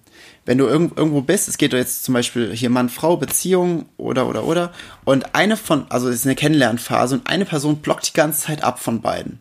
wenn 0.49 0.57
du 0.57 0.65
irgendwo 0.65 1.21
bist, 1.21 1.47
es 1.47 1.59
geht 1.59 1.73
jetzt 1.73 2.03
zum 2.03 2.15
Beispiel 2.15 2.51
hier 2.55 2.71
Mann-Frau, 2.71 3.17
Beziehung 3.17 3.85
oder, 3.97 4.27
oder, 4.27 4.45
oder, 4.45 4.73
und 5.05 5.35
eine 5.35 5.55
von, 5.55 5.85
also 5.89 6.09
es 6.09 6.15
ist 6.15 6.25
eine 6.25 6.33
Kennenlernphase 6.33 7.13
und 7.13 7.29
eine 7.29 7.45
Person 7.45 7.81
blockt 7.81 8.07
die 8.07 8.13
ganze 8.13 8.47
Zeit 8.47 8.63
ab 8.63 8.79
von 8.79 8.99
beiden. 8.99 9.37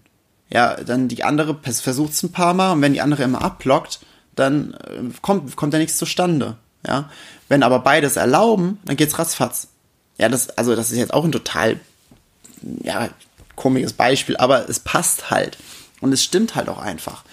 Ja, 0.50 0.76
dann 0.76 1.08
die 1.08 1.24
andere 1.24 1.56
versucht 1.62 2.12
es 2.12 2.22
ein 2.22 2.32
paar 2.32 2.52
Mal 2.52 2.72
und 2.72 2.82
wenn 2.82 2.92
die 2.92 3.00
andere 3.00 3.22
immer 3.22 3.40
abblockt, 3.40 4.00
dann 4.36 4.74
äh, 4.74 5.00
kommt, 5.22 5.56
kommt 5.56 5.72
da 5.72 5.78
nichts 5.78 5.96
zustande. 5.96 6.58
Ja, 6.86 7.08
wenn 7.48 7.62
aber 7.62 7.78
beides 7.78 8.16
erlauben, 8.16 8.78
dann 8.84 8.96
geht's 8.98 9.18
ratzfatz. 9.18 9.68
Ja, 10.18 10.28
das, 10.28 10.50
also 10.58 10.76
das 10.76 10.90
ist 10.90 10.98
jetzt 10.98 11.14
auch 11.14 11.24
ein 11.24 11.32
total, 11.32 11.80
ja, 12.82 13.08
komisches 13.56 13.94
Beispiel, 13.94 14.36
aber 14.36 14.68
es 14.68 14.78
passt 14.78 15.30
halt. 15.30 15.56
Und 16.02 16.12
es 16.12 16.22
stimmt 16.22 16.54
halt 16.54 16.68
auch 16.68 16.78
einfach. 16.78 17.24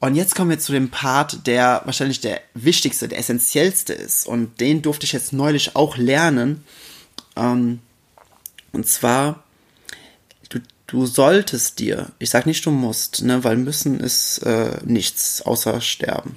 Und 0.00 0.14
jetzt 0.14 0.34
kommen 0.34 0.50
wir 0.50 0.58
zu 0.58 0.72
dem 0.72 0.90
Part, 0.90 1.46
der 1.46 1.82
wahrscheinlich 1.84 2.20
der 2.20 2.40
wichtigste, 2.54 3.08
der 3.08 3.18
essentiellste 3.18 3.92
ist. 3.92 4.26
Und 4.26 4.60
den 4.60 4.82
durfte 4.82 5.06
ich 5.06 5.12
jetzt 5.12 5.32
neulich 5.32 5.74
auch 5.74 5.96
lernen. 5.96 6.64
Ähm, 7.36 7.80
und 8.72 8.86
zwar, 8.86 9.42
du, 10.50 10.60
du 10.86 11.06
solltest 11.06 11.80
dir, 11.80 12.12
ich 12.20 12.30
sag 12.30 12.46
nicht 12.46 12.64
du 12.64 12.70
musst, 12.70 13.22
ne, 13.22 13.42
weil 13.42 13.56
müssen 13.56 13.98
ist 13.98 14.38
äh, 14.38 14.78
nichts 14.84 15.42
außer 15.42 15.80
sterben. 15.80 16.36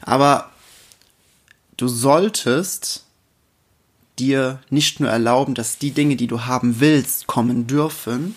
Aber 0.00 0.50
du 1.76 1.88
solltest 1.88 3.04
dir 4.18 4.60
nicht 4.70 5.00
nur 5.00 5.10
erlauben, 5.10 5.54
dass 5.54 5.76
die 5.76 5.90
Dinge, 5.90 6.16
die 6.16 6.26
du 6.26 6.46
haben 6.46 6.80
willst, 6.80 7.26
kommen 7.26 7.66
dürfen, 7.66 8.34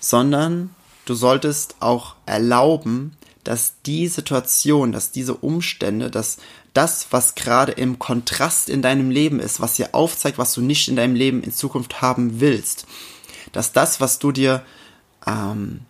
sondern 0.00 0.74
du 1.06 1.14
solltest 1.14 1.76
auch 1.80 2.16
erlauben, 2.26 3.16
dass 3.44 3.74
die 3.86 4.08
Situation, 4.08 4.92
dass 4.92 5.12
diese 5.12 5.34
Umstände, 5.34 6.10
dass 6.10 6.38
das, 6.74 7.06
was 7.10 7.36
gerade 7.36 7.72
im 7.72 7.98
Kontrast 7.98 8.68
in 8.68 8.82
deinem 8.82 9.10
Leben 9.10 9.40
ist, 9.40 9.60
was 9.60 9.74
dir 9.74 9.94
aufzeigt, 9.94 10.36
was 10.36 10.52
du 10.52 10.60
nicht 10.60 10.88
in 10.88 10.96
deinem 10.96 11.14
Leben 11.14 11.42
in 11.42 11.52
Zukunft 11.52 12.02
haben 12.02 12.40
willst, 12.40 12.86
dass 13.52 13.72
das, 13.72 14.00
was 14.00 14.18
du 14.18 14.32
dir, 14.32 14.62
ähm, 15.26 15.80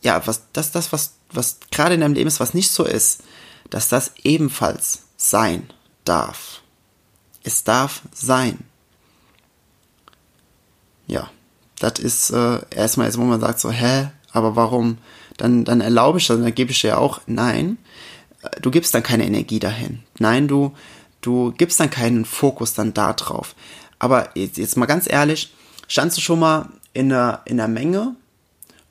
ja, 0.00 0.26
was, 0.26 0.42
das, 0.52 0.72
das, 0.72 0.92
was, 0.92 1.12
was 1.30 1.58
gerade 1.70 1.94
in 1.94 2.00
deinem 2.00 2.14
Leben 2.14 2.28
ist, 2.28 2.40
was 2.40 2.54
nicht 2.54 2.72
so 2.72 2.84
ist, 2.84 3.22
dass 3.70 3.88
das 3.88 4.12
ebenfalls 4.24 5.02
sein 5.16 5.70
darf. 6.04 6.62
Es 7.44 7.62
darf 7.62 8.02
sein. 8.12 8.58
Ja, 11.06 11.30
das 11.78 11.98
ist 11.98 12.30
äh, 12.30 12.60
erstmal 12.70 13.06
jetzt, 13.06 13.18
wo 13.18 13.22
man 13.22 13.40
sagt 13.40 13.60
so, 13.60 13.70
hä, 13.70 14.10
aber 14.32 14.56
warum? 14.56 14.98
Dann, 15.36 15.64
dann 15.64 15.80
erlaube 15.80 16.18
ich 16.18 16.26
das, 16.26 16.38
dann 16.38 16.54
gebe 16.54 16.70
ich 16.70 16.80
dir 16.80 16.98
auch, 16.98 17.20
nein, 17.26 17.78
du 18.60 18.70
gibst 18.70 18.94
dann 18.94 19.02
keine 19.02 19.26
Energie 19.26 19.58
dahin. 19.58 20.00
Nein, 20.18 20.48
du, 20.48 20.72
du 21.20 21.52
gibst 21.52 21.80
dann 21.80 21.90
keinen 21.90 22.24
Fokus 22.24 22.74
dann 22.74 22.94
da 22.94 23.12
drauf. 23.12 23.54
Aber 23.98 24.30
jetzt, 24.34 24.58
jetzt 24.58 24.76
mal 24.76 24.86
ganz 24.86 25.10
ehrlich, 25.10 25.54
standst 25.88 26.16
du 26.16 26.20
schon 26.20 26.40
mal 26.40 26.68
in 26.92 27.08
der, 27.08 27.40
in 27.44 27.56
der 27.56 27.68
Menge 27.68 28.16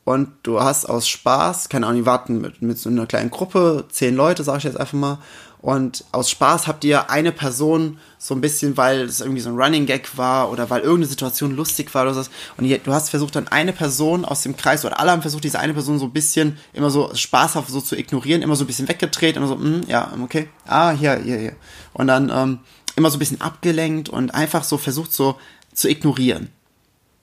und 0.04 0.30
du 0.44 0.62
hast 0.62 0.86
aus 0.86 1.08
Spaß, 1.08 1.70
keine 1.70 1.86
Ahnung, 1.86 2.02
die 2.02 2.06
warten 2.06 2.42
mit, 2.42 2.62
mit 2.62 2.80
so 2.80 2.90
einer 2.90 3.06
kleinen 3.06 3.30
Gruppe, 3.30 3.86
zehn 3.90 4.16
Leute, 4.16 4.44
sag 4.44 4.58
ich 4.58 4.64
jetzt 4.64 4.80
einfach 4.80 4.98
mal, 4.98 5.20
und 5.62 6.06
aus 6.12 6.30
Spaß 6.32 6.66
habt 6.66 6.84
ihr 6.84 7.12
eine 7.12 7.32
Person 7.32 8.00
so 8.18 8.34
ein 8.34 8.42
bisschen, 8.42 8.78
weil 8.78 9.02
es 9.02 9.22
irgendwie 9.22 9.42
so 9.42 9.50
ein 9.50 9.56
Running 9.56 9.86
Gag 9.86 10.18
war 10.18 10.52
oder 10.52 10.72
weil 10.72 10.82
irgendeine 10.82 11.06
Situation 11.06 11.56
lustig 11.56 11.94
war 11.94 12.04
oder 12.04 12.16
so. 12.16 12.30
Und 12.58 12.68
du 12.68 12.94
hast 12.94 13.12
versucht, 13.12 13.36
dann 13.36 13.48
eine 13.48 13.72
Person 13.72 14.26
aus 14.26 14.42
dem 14.42 14.58
Kreis 14.58 14.84
oder 14.86 15.00
alle 15.00 15.12
haben 15.12 15.22
versucht, 15.22 15.44
diese 15.44 15.60
eine 15.60 15.74
Person 15.74 16.00
so 16.00 16.06
ein 16.06 16.14
bisschen 16.14 16.58
immer 16.74 16.90
so 16.90 17.14
spaßhaft 17.14 17.70
so 17.70 17.80
zu 17.80 17.96
ignorieren, 17.96 18.42
immer 18.42 18.56
so 18.56 18.64
ein 18.64 18.68
bisschen 18.68 18.88
weggedreht, 18.88 19.38
immer 19.38 19.48
so, 19.48 19.56
mm, 19.56 19.84
ja, 19.88 20.12
okay, 20.24 20.50
ah, 20.66 20.92
hier, 20.92 21.18
hier, 21.18 21.38
hier. 21.38 21.56
Und 21.94 22.08
dann 22.08 22.32
ähm, 22.34 22.60
immer 22.96 23.12
so 23.12 23.18
ein 23.18 23.20
bisschen 23.20 23.42
abgelenkt 23.42 24.10
und 24.10 24.34
einfach 24.34 24.64
so 24.64 24.80
versucht, 24.80 25.14
so 25.14 25.36
zu 25.74 25.88
ignorieren. 25.88 26.50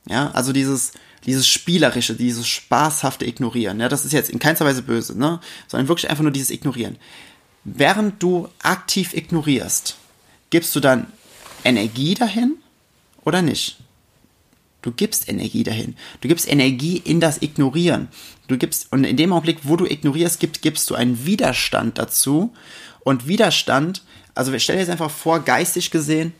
Ja, 0.08 0.30
also 0.30 0.52
dieses, 0.52 0.92
dieses 1.26 1.48
spielerische, 1.48 2.14
dieses 2.14 2.46
spaßhafte 2.46 3.26
Ignorieren. 3.26 3.80
Ja, 3.80 3.88
das 3.90 4.06
ist 4.06 4.12
jetzt 4.12 4.30
in 4.30 4.38
keinster 4.38 4.64
Weise 4.64 4.80
böse, 4.82 5.18
ne? 5.18 5.40
Sondern 5.66 5.88
wirklich 5.88 6.08
einfach 6.08 6.22
nur 6.22 6.32
dieses 6.32 6.50
Ignorieren 6.50 6.96
während 7.64 8.22
du 8.22 8.48
aktiv 8.62 9.14
ignorierst, 9.14 9.96
gibst 10.50 10.74
du 10.74 10.80
dann 10.80 11.06
Energie 11.64 12.14
dahin 12.14 12.56
oder 13.24 13.42
nicht? 13.42 13.78
Du 14.82 14.92
gibst 14.92 15.28
Energie 15.28 15.64
dahin. 15.64 15.96
Du 16.20 16.28
gibst 16.28 16.48
Energie 16.48 16.98
in 17.04 17.20
das 17.20 17.42
Ignorieren. 17.42 18.08
Du 18.46 18.56
gibst, 18.56 18.92
und 18.92 19.04
in 19.04 19.16
dem 19.16 19.32
Augenblick, 19.32 19.58
wo 19.64 19.76
du 19.76 19.84
ignorierst, 19.84 20.38
gibst, 20.40 20.62
gibst 20.62 20.88
du 20.88 20.94
einen 20.94 21.26
Widerstand 21.26 21.98
dazu. 21.98 22.54
Und 23.00 23.26
Widerstand, 23.26 24.02
also 24.34 24.56
stell 24.58 24.76
dir 24.76 24.82
jetzt 24.82 24.90
einfach 24.90 25.10
vor, 25.10 25.40
geistig 25.40 25.90
gesehen, 25.90 26.32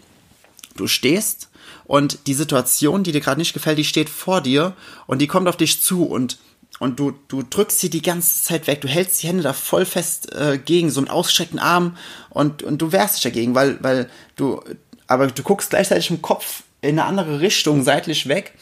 du 0.76 0.86
stehst 0.86 1.48
und 1.84 2.26
die 2.26 2.34
Situation, 2.34 3.02
die 3.02 3.12
dir 3.12 3.20
gerade 3.20 3.40
nicht 3.40 3.54
gefällt, 3.54 3.78
die 3.78 3.84
steht 3.84 4.08
vor 4.08 4.40
dir 4.40 4.74
und 5.06 5.20
die 5.20 5.26
kommt 5.26 5.48
auf 5.48 5.56
dich 5.56 5.82
zu 5.82 6.04
und 6.04 6.38
und 6.78 7.00
du, 7.00 7.12
du 7.28 7.42
drückst 7.42 7.80
sie 7.80 7.90
die 7.90 8.02
ganze 8.02 8.42
Zeit 8.44 8.66
weg, 8.66 8.80
du 8.80 8.88
hältst 8.88 9.22
die 9.22 9.28
Hände 9.28 9.42
da 9.42 9.52
voll 9.52 9.84
fest 9.84 10.32
äh, 10.32 10.58
gegen, 10.58 10.90
so 10.90 11.00
mit 11.00 11.10
ausgestreckten 11.10 11.58
Armen 11.58 11.96
und, 12.30 12.62
und 12.62 12.78
du 12.80 12.92
wehrst 12.92 13.16
dich 13.16 13.22
dagegen, 13.24 13.54
weil, 13.54 13.82
weil 13.82 14.08
du, 14.36 14.62
aber 15.06 15.26
du 15.26 15.42
guckst 15.42 15.70
gleichzeitig 15.70 16.10
im 16.10 16.22
Kopf 16.22 16.62
in 16.80 16.98
eine 16.98 17.04
andere 17.04 17.40
Richtung, 17.40 17.82
seitlich 17.82 18.28
weg. 18.28 18.54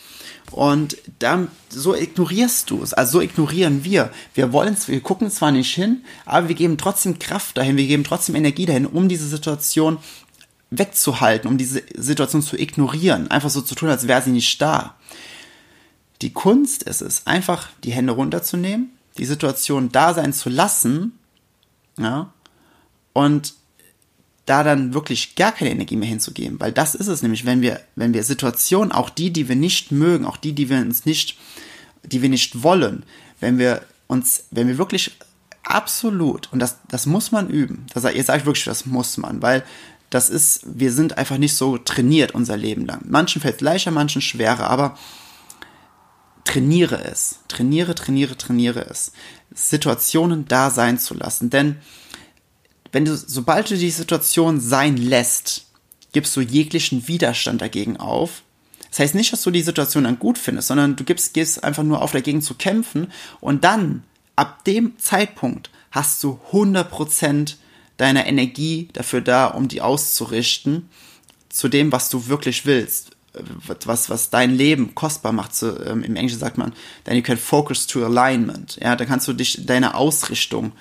Und 0.53 0.97
dann, 1.19 1.49
so 1.69 1.95
ignorierst 1.95 2.71
du 2.71 2.81
es, 2.81 2.95
also 2.95 3.19
so 3.19 3.21
ignorieren 3.21 3.83
wir. 3.83 4.11
Wir 4.33 4.53
wollen 4.53 4.77
wir 4.87 5.01
gucken 5.01 5.29
zwar 5.29 5.51
nicht 5.51 5.75
hin, 5.75 6.05
aber 6.25 6.49
wir 6.49 6.55
geben 6.55 6.79
trotzdem 6.79 7.19
Kraft 7.19 7.57
dahin, 7.57 7.77
wir 7.77 7.87
geben 7.87 8.05
trotzdem 8.05 8.37
Energie 8.37 8.65
dahin, 8.65 8.87
um 8.87 9.09
diese 9.09 9.27
Situation 9.27 9.99
wegzuhalten, 10.71 11.49
um 11.49 11.59
diese 11.59 11.83
Situation 11.97 12.43
zu 12.43 12.57
ignorieren, 12.57 13.29
einfach 13.31 13.51
so 13.51 13.61
zu 13.61 13.75
tun, 13.75 13.89
als 13.89 14.07
wäre 14.07 14.23
sie 14.23 14.31
nicht 14.31 14.63
da. 14.63 14.95
Die 16.23 16.33
Kunst 16.33 16.83
ist 16.83 17.03
es, 17.03 17.27
einfach 17.27 17.69
die 17.85 17.93
Hände 17.93 18.13
runterzunehmen, 18.13 18.91
die 19.19 19.27
Situation 19.27 19.91
da 19.93 20.15
sein 20.15 20.33
zu 20.33 20.49
lassen, 20.49 21.19
ja, 21.99 22.33
und 23.13 23.55
da 24.45 24.63
dann 24.63 24.95
wirklich 24.95 25.35
gar 25.35 25.53
keine 25.53 25.73
Energie 25.73 25.97
mehr 25.97 26.09
hinzugeben, 26.09 26.61
weil 26.61 26.73
das 26.73 26.95
ist 26.95 27.09
es 27.09 27.23
nämlich, 27.23 27.45
wenn 27.45 27.63
wir, 27.63 27.81
wenn 27.97 28.15
wir 28.15 28.23
Situationen, 28.23 28.93
auch 28.93 29.11
die, 29.11 29.33
die 29.33 29.49
wir 29.49 29.57
nicht 29.57 29.91
mögen, 29.91 30.25
auch 30.25 30.37
die, 30.37 30.53
die 30.53 30.71
wir 30.71 30.79
uns 30.79 31.05
nicht, 31.05 31.37
die 32.05 32.23
wir 32.23 32.29
nicht 32.29 32.63
wollen, 32.63 33.03
wenn 33.41 33.59
wir 33.59 33.83
uns, 34.07 34.45
wenn 34.53 34.69
wir 34.69 34.79
wirklich 34.79 35.19
absolut, 35.65 36.53
und 36.53 36.61
das, 36.61 36.79
das 36.89 37.07
muss 37.07 37.33
man 37.33 37.51
üben, 37.51 37.87
das, 37.93 38.05
jetzt 38.05 38.27
sage 38.27 38.41
ich 38.41 38.47
wirklich, 38.47 38.65
das 38.65 38.87
muss 38.87 39.17
man, 39.17 39.43
weil 39.43 39.65
das 40.11 40.31
ist, 40.31 40.61
wir 40.65 40.93
sind 40.93 41.19
einfach 41.19 41.39
nicht 41.39 41.55
so 41.55 41.79
trainiert 41.79 42.33
unser 42.33 42.57
Leben 42.57 42.87
lang. 42.87 43.01
Manchen 43.09 43.43
fällt 43.43 43.57
es 43.57 43.61
leichter, 43.61 43.91
manchen 43.91 44.23
schwerer, 44.23 44.71
aber 44.71 44.97
trainiere 46.47 47.05
es. 47.05 47.41
Trainiere, 47.49 47.95
trainiere, 47.95 48.39
trainiere 48.39 48.87
es. 48.87 49.13
Situationen 49.55 50.47
da 50.49 50.71
sein 50.71 50.99
zu 50.99 51.13
lassen. 51.15 51.51
Denn 51.51 51.77
wenn 52.93 53.05
du, 53.05 53.17
sobald 53.17 53.71
du 53.71 53.77
die 53.77 53.91
Situation 53.91 54.61
sein 54.61 54.97
lässt, 54.97 55.67
gibst 56.13 56.35
du 56.37 56.41
jeglichen 56.41 57.09
Widerstand 57.09 57.61
dagegen 57.61 57.99
auf. 57.99 58.43
Das 58.89 59.01
heißt 59.01 59.15
nicht, 59.15 59.33
dass 59.33 59.43
du 59.43 59.51
die 59.51 59.63
Situation 59.63 60.05
dann 60.05 60.19
gut 60.19 60.39
findest, 60.39 60.69
sondern 60.69 60.97
du 60.97 61.05
gibst, 61.05 61.35
gehst 61.35 61.63
einfach 61.63 61.83
nur 61.83 62.01
auf 62.01 62.13
dagegen 62.13 62.41
zu 62.41 62.55
kämpfen 62.55 63.13
und 63.41 63.65
dann, 63.65 64.05
ab 64.37 64.65
dem 64.65 64.99
Zeitpunkt, 64.99 65.71
hast 65.91 66.23
du 66.23 66.41
100% 66.53 67.57
deiner 67.99 68.27
Energie 68.27 68.89
dafür 68.93 69.21
da, 69.21 69.49
um 69.49 69.69
die 69.69 69.83
auszurichten 69.83 70.89
zu 71.49 71.69
dem, 71.69 71.93
was 71.93 72.09
du 72.09 72.29
wirklich 72.29 72.65
willst 72.65 73.16
was, 73.85 74.11
was 74.11 74.31
dein 74.31 74.55
Leben 74.55 74.95
kostbar 74.95 75.33
macht. 75.33 75.55
So, 75.55 75.79
ähm, 75.85 76.03
Im 76.03 76.17
Englischen 76.17 76.39
sagt 76.39 76.59
man, 76.59 76.73
then 77.05 77.17
you 77.17 77.23
can 77.23 77.37
focus 77.37 77.87
to 77.87 78.05
alignment. 78.05 78.79
Ja, 78.81 78.97
da 78.97 79.05
kannst 79.05 79.29
du 79.29 79.33
dich 79.33 79.67
deine 79.67 79.95
Ausrichtung 79.95 80.73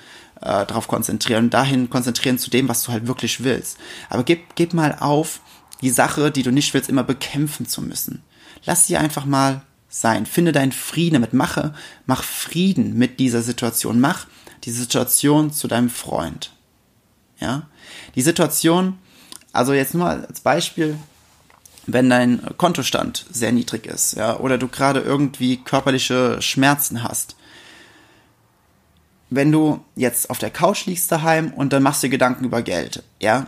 äh, 0.41 0.65
darauf 0.65 0.87
konzentrieren 0.87 1.45
und 1.45 1.53
dahin 1.53 1.89
konzentrieren 1.89 2.37
zu 2.37 2.49
dem, 2.49 2.67
was 2.69 2.83
du 2.83 2.91
halt 2.91 3.07
wirklich 3.07 3.43
willst. 3.43 3.77
Aber 4.09 4.23
gib, 4.23 4.55
gib 4.55 4.73
mal 4.73 4.97
auf, 4.99 5.41
die 5.81 5.89
Sache, 5.89 6.31
die 6.31 6.43
du 6.43 6.51
nicht 6.51 6.73
willst, 6.73 6.89
immer 6.89 7.03
bekämpfen 7.03 7.67
zu 7.67 7.81
müssen. 7.81 8.23
Lass 8.65 8.87
sie 8.87 8.97
einfach 8.97 9.25
mal 9.25 9.61
sein. 9.89 10.25
Finde 10.25 10.51
deinen 10.51 10.71
Frieden 10.71 11.15
damit. 11.15 11.33
Mache, 11.33 11.73
mach 12.05 12.23
Frieden 12.23 12.97
mit 12.97 13.19
dieser 13.19 13.41
Situation. 13.41 13.99
Mach 13.99 14.27
die 14.63 14.71
Situation 14.71 15.51
zu 15.51 15.67
deinem 15.67 15.89
Freund. 15.89 16.51
Ja? 17.39 17.67
Die 18.15 18.21
Situation, 18.21 18.97
also 19.51 19.73
jetzt 19.73 19.93
nur 19.93 20.07
als 20.07 20.41
Beispiel, 20.41 20.97
wenn 21.87 22.09
dein 22.09 22.41
Kontostand 22.57 23.25
sehr 23.31 23.51
niedrig 23.51 23.85
ist, 23.85 24.15
ja, 24.15 24.37
oder 24.37 24.57
du 24.57 24.67
gerade 24.67 25.01
irgendwie 25.01 25.57
körperliche 25.57 26.41
Schmerzen 26.41 27.03
hast. 27.03 27.35
Wenn 29.29 29.51
du 29.51 29.83
jetzt 29.95 30.29
auf 30.29 30.39
der 30.39 30.51
Couch 30.51 30.85
liegst 30.85 31.11
daheim 31.11 31.51
und 31.53 31.73
dann 31.73 31.83
machst 31.83 32.03
du 32.03 32.09
Gedanken 32.09 32.45
über 32.45 32.61
Geld, 32.61 33.03
ja, 33.19 33.47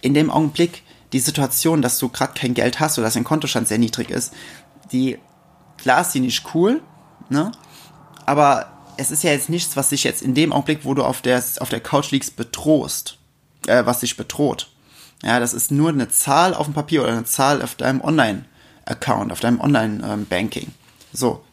in 0.00 0.14
dem 0.14 0.30
Augenblick 0.30 0.82
die 1.12 1.20
Situation, 1.20 1.82
dass 1.82 1.98
du 1.98 2.08
gerade 2.08 2.38
kein 2.38 2.54
Geld 2.54 2.80
hast 2.80 2.98
oder 2.98 3.06
dass 3.06 3.14
dein 3.14 3.24
Kontostand 3.24 3.68
sehr 3.68 3.78
niedrig 3.78 4.10
ist, 4.10 4.32
die, 4.90 5.18
klar 5.78 6.00
ist 6.00 6.12
die 6.12 6.20
nicht 6.20 6.54
cool, 6.54 6.80
ne, 7.28 7.52
aber 8.26 8.72
es 8.96 9.10
ist 9.10 9.22
ja 9.22 9.30
jetzt 9.30 9.48
nichts, 9.48 9.76
was 9.76 9.90
dich 9.90 10.04
jetzt 10.04 10.22
in 10.22 10.34
dem 10.34 10.52
Augenblick, 10.52 10.84
wo 10.84 10.94
du 10.94 11.04
auf 11.04 11.22
der, 11.22 11.42
auf 11.60 11.68
der 11.68 11.80
Couch 11.80 12.10
liegst, 12.10 12.36
bedrohst, 12.36 13.18
äh, 13.66 13.84
was 13.86 14.00
dich 14.00 14.16
bedroht. 14.16 14.71
Ja, 15.22 15.38
das 15.38 15.54
ist 15.54 15.70
nur 15.70 15.90
eine 15.90 16.08
Zahl 16.08 16.54
auf 16.54 16.66
dem 16.66 16.74
Papier 16.74 17.02
oder 17.02 17.12
eine 17.12 17.24
Zahl 17.24 17.62
auf 17.62 17.76
deinem 17.76 18.00
Online-Account, 18.00 19.32
auf 19.32 19.40
deinem 19.40 19.60
Online-Banking. 19.60 20.72
So. 21.12 21.44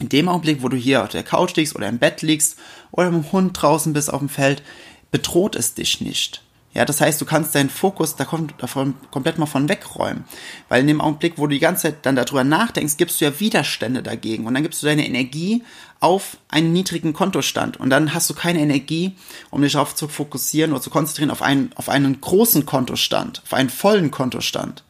In 0.00 0.08
dem 0.08 0.28
Augenblick, 0.28 0.62
wo 0.62 0.68
du 0.68 0.76
hier 0.76 1.02
auf 1.02 1.08
der 1.08 1.24
Couch 1.24 1.56
liegst 1.56 1.74
oder 1.74 1.88
im 1.88 1.98
Bett 1.98 2.22
liegst 2.22 2.56
oder 2.92 3.10
mit 3.10 3.24
dem 3.24 3.32
Hund 3.32 3.60
draußen 3.60 3.92
bist 3.92 4.12
auf 4.12 4.20
dem 4.20 4.28
Feld, 4.28 4.62
bedroht 5.10 5.56
es 5.56 5.74
dich 5.74 6.00
nicht. 6.00 6.42
Ja, 6.74 6.84
das 6.84 7.00
heißt, 7.00 7.20
du 7.20 7.24
kannst 7.24 7.54
deinen 7.54 7.70
Fokus 7.70 8.14
da 8.16 8.26
davon 8.58 8.94
komplett 9.10 9.38
mal 9.38 9.46
von 9.46 9.68
wegräumen. 9.68 10.24
Weil 10.68 10.82
in 10.82 10.86
dem 10.86 11.00
Augenblick, 11.00 11.34
wo 11.36 11.46
du 11.46 11.54
die 11.54 11.58
ganze 11.58 11.82
Zeit 11.82 12.06
dann 12.06 12.14
darüber 12.14 12.44
nachdenkst, 12.44 12.98
gibst 12.98 13.20
du 13.20 13.24
ja 13.24 13.40
Widerstände 13.40 14.02
dagegen. 14.02 14.46
Und 14.46 14.54
dann 14.54 14.62
gibst 14.62 14.82
du 14.82 14.86
deine 14.86 15.06
Energie 15.06 15.64
auf 16.00 16.36
einen 16.48 16.72
niedrigen 16.72 17.14
Kontostand. 17.14 17.78
Und 17.78 17.90
dann 17.90 18.12
hast 18.12 18.28
du 18.28 18.34
keine 18.34 18.60
Energie, 18.60 19.16
um 19.50 19.62
dich 19.62 19.72
darauf 19.72 19.94
zu 19.94 20.08
fokussieren 20.08 20.72
oder 20.72 20.82
zu 20.82 20.90
konzentrieren 20.90 21.30
auf 21.30 21.42
einen, 21.42 21.70
auf 21.74 21.88
einen 21.88 22.20
großen 22.20 22.66
Kontostand, 22.66 23.42
auf 23.44 23.54
einen 23.54 23.70
vollen 23.70 24.10
Kontostand. 24.10 24.84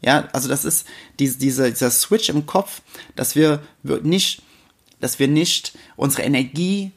Ja, 0.00 0.28
also 0.32 0.48
das 0.48 0.64
ist 0.64 0.86
diese, 1.18 1.38
diese, 1.38 1.70
dieser 1.70 1.90
Switch 1.90 2.28
im 2.28 2.46
Kopf, 2.46 2.80
dass 3.16 3.34
wir 3.34 3.60
nicht, 4.02 4.42
dass 5.00 5.18
wir 5.18 5.28
nicht 5.28 5.72
unsere 5.96 6.22
Energie 6.22 6.92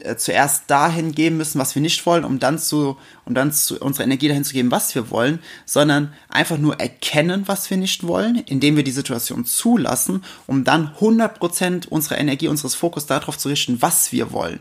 äh, 0.00 0.16
zuerst 0.16 0.64
dahin 0.66 1.12
geben 1.12 1.36
müssen, 1.36 1.60
was 1.60 1.74
wir 1.74 1.82
nicht 1.82 2.04
wollen, 2.04 2.24
um 2.24 2.38
dann 2.40 2.58
zu, 2.58 2.96
um 3.24 3.34
dann 3.34 3.52
zu, 3.52 3.78
unsere 3.78 4.04
Energie 4.04 4.28
dahin 4.28 4.44
zu 4.44 4.52
geben, 4.52 4.70
was 4.70 4.94
wir 4.94 5.10
wollen, 5.10 5.38
sondern 5.66 6.12
einfach 6.28 6.58
nur 6.58 6.80
erkennen, 6.80 7.44
was 7.46 7.70
wir 7.70 7.76
nicht 7.76 8.04
wollen, 8.06 8.42
indem 8.46 8.76
wir 8.76 8.84
die 8.84 8.90
Situation 8.90 9.44
zulassen, 9.44 10.24
um 10.46 10.64
dann 10.64 10.92
100% 11.00 11.88
unserer 11.88 12.18
Energie, 12.18 12.48
unseres 12.48 12.74
Fokus 12.74 13.06
darauf 13.06 13.38
zu 13.38 13.48
richten, 13.48 13.82
was 13.82 14.10
wir 14.10 14.32
wollen. 14.32 14.60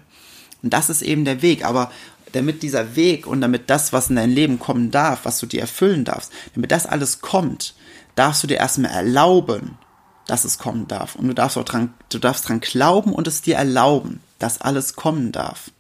Und 0.62 0.72
das 0.72 0.90
ist 0.90 1.02
eben 1.02 1.26
der 1.26 1.42
Weg. 1.42 1.66
Aber 1.66 1.92
damit 2.32 2.64
dieser 2.64 2.96
Weg 2.96 3.28
und 3.28 3.42
damit 3.42 3.70
das, 3.70 3.94
was 3.94 4.10
in 4.10 4.16
dein 4.16 4.32
Leben 4.32 4.60
kommen 4.60 4.92
darf, 4.92 5.22
was 5.24 5.40
du 5.40 5.46
dir 5.46 5.62
erfüllen 5.62 6.06
darfst, 6.06 6.32
damit 6.56 6.72
das 6.72 6.86
alles 6.86 7.22
kommt, 7.22 7.76
darfst 8.16 8.44
du 8.44 8.48
dir 8.48 8.58
erstmal 8.58 8.92
erlauben, 8.92 9.78
dass 10.28 10.46
es 10.46 10.58
kommen 10.58 10.88
darf. 10.88 11.16
Und 11.16 11.28
du 11.28 11.34
darfst 11.34 11.58
auch 11.58 11.66
dran, 11.66 11.94
du 12.10 12.20
darfst 12.20 12.48
dran 12.48 12.60
glauben 12.60 13.14
und 13.14 13.28
es 13.28 13.42
dir 13.42 13.56
erlauben, 13.56 14.22
dass 14.40 14.62
alles 14.62 14.96
kommen 14.96 15.32
darf. 15.32 15.72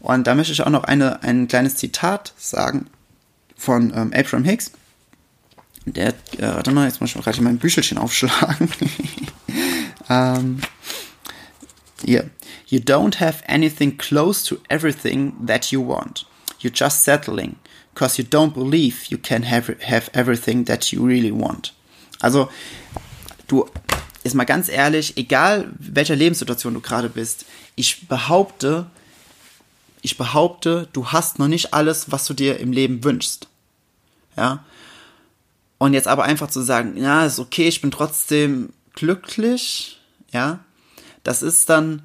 Und 0.00 0.26
da 0.26 0.34
möchte 0.34 0.52
ich 0.52 0.62
auch 0.62 0.70
noch 0.70 0.84
eine, 0.84 1.22
ein 1.22 1.48
kleines 1.48 1.76
Zitat 1.76 2.34
sagen 2.36 2.88
von 3.56 3.92
ähm, 3.94 4.12
Abraham 4.14 4.44
Hicks. 4.44 4.72
Der, 5.84 6.08
äh, 6.08 6.14
warte 6.40 6.72
mal, 6.72 6.86
jetzt 6.86 7.00
muss 7.00 7.10
ich 7.10 7.16
mal 7.16 7.22
gerade 7.22 7.42
mein 7.42 7.58
Büchelchen 7.58 7.98
aufschlagen. 7.98 8.70
ähm, 10.08 10.60
hier. 12.04 12.30
You 12.66 12.78
don't 12.78 13.20
have 13.20 13.42
anything 13.48 13.98
close 13.98 14.44
to 14.46 14.56
everything 14.68 15.34
that 15.46 15.72
you 15.72 15.86
want. 15.86 16.26
You're 16.60 16.72
just 16.72 17.04
settling, 17.04 17.56
because 17.94 18.20
you 18.20 18.24
don't 18.24 18.54
believe 18.54 19.10
you 19.10 19.18
can 19.18 19.42
have, 19.42 19.76
have 19.82 20.10
everything 20.14 20.64
that 20.64 20.90
you 20.92 21.04
really 21.04 21.32
want. 21.32 21.74
Also, 22.20 22.48
du, 23.46 23.68
ist 24.24 24.34
mal 24.34 24.44
ganz 24.44 24.68
ehrlich, 24.68 25.16
egal 25.16 25.72
welcher 25.78 26.16
Lebenssituation 26.16 26.74
du 26.74 26.80
gerade 26.80 27.08
bist, 27.08 27.44
ich 27.74 28.08
behaupte, 28.08 28.86
ich 30.02 30.18
behaupte, 30.18 30.88
du 30.92 31.08
hast 31.08 31.38
noch 31.38 31.48
nicht 31.48 31.74
alles, 31.74 32.10
was 32.10 32.26
du 32.26 32.34
dir 32.34 32.58
im 32.60 32.72
Leben 32.72 33.04
wünschst. 33.04 33.48
Ja. 34.36 34.64
Und 35.78 35.94
jetzt 35.94 36.08
aber 36.08 36.24
einfach 36.24 36.48
zu 36.48 36.60
sagen, 36.60 36.96
ja, 36.96 37.26
ist 37.26 37.38
okay, 37.38 37.68
ich 37.68 37.80
bin 37.80 37.90
trotzdem 37.90 38.72
glücklich, 38.94 40.00
ja, 40.32 40.60
das 41.24 41.42
ist 41.42 41.68
dann, 41.70 42.02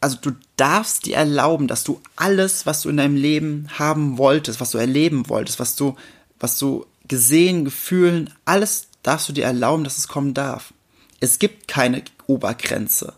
also 0.00 0.18
du 0.20 0.32
darfst 0.56 1.06
dir 1.06 1.16
erlauben, 1.16 1.66
dass 1.68 1.84
du 1.84 2.00
alles, 2.16 2.66
was 2.66 2.82
du 2.82 2.88
in 2.88 2.96
deinem 2.96 3.16
Leben 3.16 3.68
haben 3.78 4.18
wolltest, 4.18 4.60
was 4.60 4.70
du 4.70 4.78
erleben 4.78 5.28
wolltest, 5.28 5.60
was 5.60 5.76
du, 5.76 5.96
was 6.38 6.58
du 6.58 6.86
gesehen, 7.08 7.64
gefühlen, 7.64 8.30
alles 8.44 8.88
darfst 9.04 9.28
du 9.28 9.32
dir 9.32 9.44
erlauben, 9.44 9.84
dass 9.84 9.98
es 9.98 10.08
kommen 10.08 10.34
darf. 10.34 10.74
Es 11.20 11.38
gibt 11.38 11.68
keine 11.68 12.02
Obergrenze. 12.26 13.14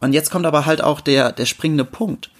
Und 0.00 0.12
jetzt 0.12 0.30
kommt 0.30 0.44
aber 0.44 0.66
halt 0.66 0.82
auch 0.82 1.00
der, 1.00 1.32
der 1.32 1.46
springende 1.46 1.86
Punkt. 1.86 2.30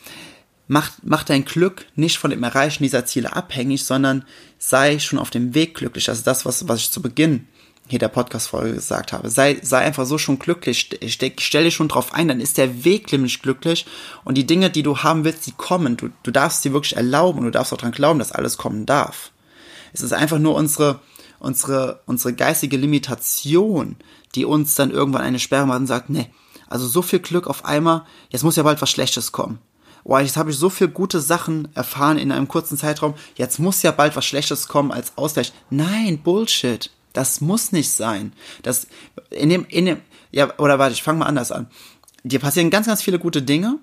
Mach, 0.68 0.90
mach 1.02 1.23
dein 1.23 1.44
Glück 1.44 1.87
nicht 1.94 2.18
von 2.18 2.30
dem 2.30 2.42
Erreichen 2.42 2.82
dieser 2.82 3.06
Ziele 3.06 3.35
abhängig, 3.35 3.85
sondern 3.85 4.25
sei 4.58 4.99
schon 4.99 5.18
auf 5.18 5.30
dem 5.30 5.54
Weg 5.54 5.76
glücklich. 5.76 6.08
Also 6.08 6.23
das, 6.25 6.44
was, 6.44 6.68
was 6.68 6.80
ich 6.80 6.90
zu 6.90 7.00
Beginn 7.00 7.46
hier 7.88 8.00
der 8.00 8.08
Podcast-Folge 8.08 8.75
gesagt 8.75 9.12
habe. 9.12 9.30
Sei, 9.30 9.58
sei 9.62 9.78
einfach 9.78 10.06
so 10.06 10.18
schon 10.18 10.40
glücklich. 10.40 10.90
Stell, 11.06 11.32
stell 11.38 11.64
dich 11.64 11.75
schon 11.75 11.88
drauf 11.88 12.12
ein, 12.12 12.26
dann 12.26 12.40
ist 12.40 12.58
der 12.58 12.85
Weg 12.85 13.12
nämlich 13.12 13.42
glücklich. 13.42 13.87
Und 14.25 14.37
die 14.37 14.46
Dinge, 14.46 14.70
die 14.70 14.82
du 14.82 14.99
haben 14.99 15.25
willst, 15.25 15.46
die 15.46 15.52
kommen. 15.52 15.96
Du, 15.96 16.11
du 16.25 16.30
darfst 16.32 16.62
sie 16.62 16.73
wirklich 16.73 16.96
erlauben 16.96 17.38
und 17.38 17.44
du 17.44 17.50
darfst 17.52 17.73
auch 17.73 17.78
dran 17.78 17.92
glauben, 17.92 18.18
dass 18.18 18.32
alles 18.32 18.56
kommen 18.56 18.87
darf. 18.87 19.30
Es 19.92 20.02
ist 20.02 20.12
einfach 20.12 20.38
nur 20.38 20.56
unsere, 20.56 21.00
unsere, 21.38 22.00
unsere 22.06 22.34
geistige 22.34 22.76
Limitation, 22.76 23.96
die 24.34 24.44
uns 24.44 24.74
dann 24.74 24.90
irgendwann 24.90 25.22
eine 25.22 25.38
Sperre 25.38 25.66
macht 25.66 25.80
und 25.80 25.86
sagt, 25.86 26.10
nee, 26.10 26.30
also 26.68 26.86
so 26.86 27.02
viel 27.02 27.20
Glück 27.20 27.46
auf 27.46 27.64
einmal, 27.64 28.04
jetzt 28.30 28.42
muss 28.42 28.56
ja 28.56 28.62
bald 28.62 28.82
was 28.82 28.90
Schlechtes 28.90 29.32
kommen. 29.32 29.58
Boah, 30.04 30.20
jetzt 30.20 30.36
habe 30.36 30.50
ich 30.50 30.56
so 30.56 30.70
viel 30.70 30.86
gute 30.86 31.20
Sachen 31.20 31.68
erfahren 31.74 32.16
in 32.16 32.30
einem 32.30 32.46
kurzen 32.46 32.78
Zeitraum, 32.78 33.14
jetzt 33.34 33.58
muss 33.58 33.82
ja 33.82 33.90
bald 33.90 34.14
was 34.14 34.24
Schlechtes 34.24 34.68
kommen 34.68 34.92
als 34.92 35.12
Ausgleich. 35.16 35.52
Nein, 35.70 36.18
Bullshit. 36.22 36.90
Das 37.12 37.40
muss 37.40 37.72
nicht 37.72 37.90
sein. 37.90 38.32
Das 38.62 38.86
in 39.30 39.48
dem, 39.48 39.64
in 39.68 39.86
dem, 39.86 40.00
ja, 40.30 40.56
oder 40.58 40.78
warte, 40.78 40.92
ich 40.92 41.02
fange 41.02 41.20
mal 41.20 41.26
anders 41.26 41.50
an. 41.50 41.66
Dir 42.22 42.38
passieren 42.38 42.70
ganz, 42.70 42.86
ganz 42.86 43.02
viele 43.02 43.18
gute 43.18 43.42
Dinge 43.42 43.78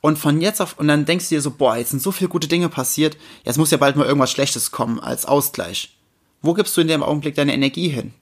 und 0.00 0.18
von 0.18 0.40
jetzt 0.40 0.60
auf, 0.60 0.78
und 0.78 0.88
dann 0.88 1.04
denkst 1.04 1.28
du 1.28 1.34
dir 1.34 1.42
so, 1.42 1.50
boah, 1.50 1.76
jetzt 1.76 1.90
sind 1.90 2.02
so 2.02 2.10
viele 2.10 2.30
gute 2.30 2.48
Dinge 2.48 2.68
passiert, 2.68 3.16
jetzt 3.44 3.58
muss 3.58 3.70
ja 3.70 3.76
bald 3.76 3.96
mal 3.96 4.06
irgendwas 4.06 4.30
Schlechtes 4.30 4.70
kommen 4.70 4.98
als 4.98 5.26
Ausgleich. 5.26 5.96
Wo 6.42 6.54
gibst 6.54 6.76
du 6.76 6.80
in 6.80 6.88
dem 6.88 7.02
Augenblick 7.02 7.34
deine 7.34 7.54
Energie 7.54 7.88
hin? 7.88 8.12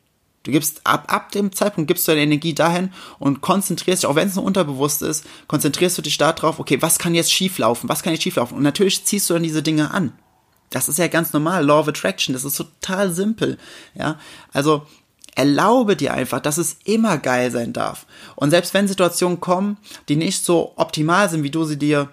Du 0.42 0.52
gibst 0.52 0.80
ab, 0.84 1.12
ab 1.12 1.32
dem 1.32 1.52
Zeitpunkt 1.52 1.88
gibst 1.88 2.06
du 2.06 2.12
deine 2.12 2.22
Energie 2.22 2.54
dahin 2.54 2.90
und 3.18 3.40
konzentrierst 3.40 4.02
dich, 4.02 4.08
auch 4.08 4.14
wenn 4.14 4.28
es 4.28 4.36
nur 4.36 4.44
unterbewusst 4.44 5.02
ist, 5.02 5.24
konzentrierst 5.46 5.98
du 5.98 6.02
dich 6.02 6.16
darauf, 6.16 6.58
okay, 6.58 6.80
was 6.80 6.98
kann 6.98 7.14
jetzt 7.14 7.32
schieflaufen? 7.32 7.88
Was 7.88 8.02
kann 8.02 8.12
jetzt 8.12 8.22
schieflaufen? 8.22 8.56
Und 8.56 8.62
natürlich 8.62 9.04
ziehst 9.04 9.28
du 9.28 9.34
dann 9.34 9.42
diese 9.42 9.62
Dinge 9.62 9.90
an. 9.90 10.12
Das 10.70 10.88
ist 10.88 10.98
ja 10.98 11.08
ganz 11.08 11.32
normal, 11.32 11.64
Law 11.64 11.80
of 11.80 11.88
Attraction, 11.88 12.32
das 12.34 12.44
ist 12.44 12.56
total 12.56 13.10
simpel, 13.12 13.58
ja. 13.94 14.18
Also, 14.52 14.86
erlaube 15.34 15.96
dir 15.96 16.12
einfach, 16.14 16.40
dass 16.40 16.58
es 16.58 16.78
immer 16.84 17.16
geil 17.18 17.50
sein 17.50 17.72
darf. 17.72 18.06
Und 18.34 18.50
selbst 18.50 18.74
wenn 18.74 18.88
Situationen 18.88 19.40
kommen, 19.40 19.78
die 20.08 20.16
nicht 20.16 20.44
so 20.44 20.72
optimal 20.76 21.30
sind, 21.30 21.42
wie 21.42 21.50
du 21.50 21.64
sie 21.64 21.78
dir 21.78 22.10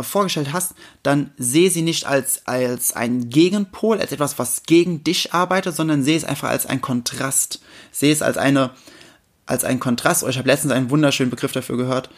vorgestellt 0.00 0.52
hast, 0.52 0.74
dann 1.02 1.30
sehe 1.36 1.70
sie 1.70 1.82
nicht 1.82 2.06
als, 2.06 2.46
als 2.46 2.94
ein 2.94 3.28
Gegenpol, 3.28 4.00
als 4.00 4.12
etwas, 4.12 4.38
was 4.38 4.62
gegen 4.62 5.04
dich 5.04 5.34
arbeitet, 5.34 5.76
sondern 5.76 6.02
sehe 6.02 6.16
es 6.16 6.24
einfach 6.24 6.48
als 6.48 6.66
ein 6.66 6.80
Kontrast. 6.80 7.60
Sehe 7.90 8.12
es 8.12 8.22
als 8.22 8.38
eine, 8.38 8.70
als 9.44 9.64
ein 9.64 9.80
Kontrast, 9.80 10.24
ich 10.26 10.38
habe 10.38 10.48
letztens 10.48 10.72
einen 10.72 10.90
wunderschönen 10.90 11.30
Begriff 11.30 11.52
dafür 11.52 11.76
gehört, 11.76 12.08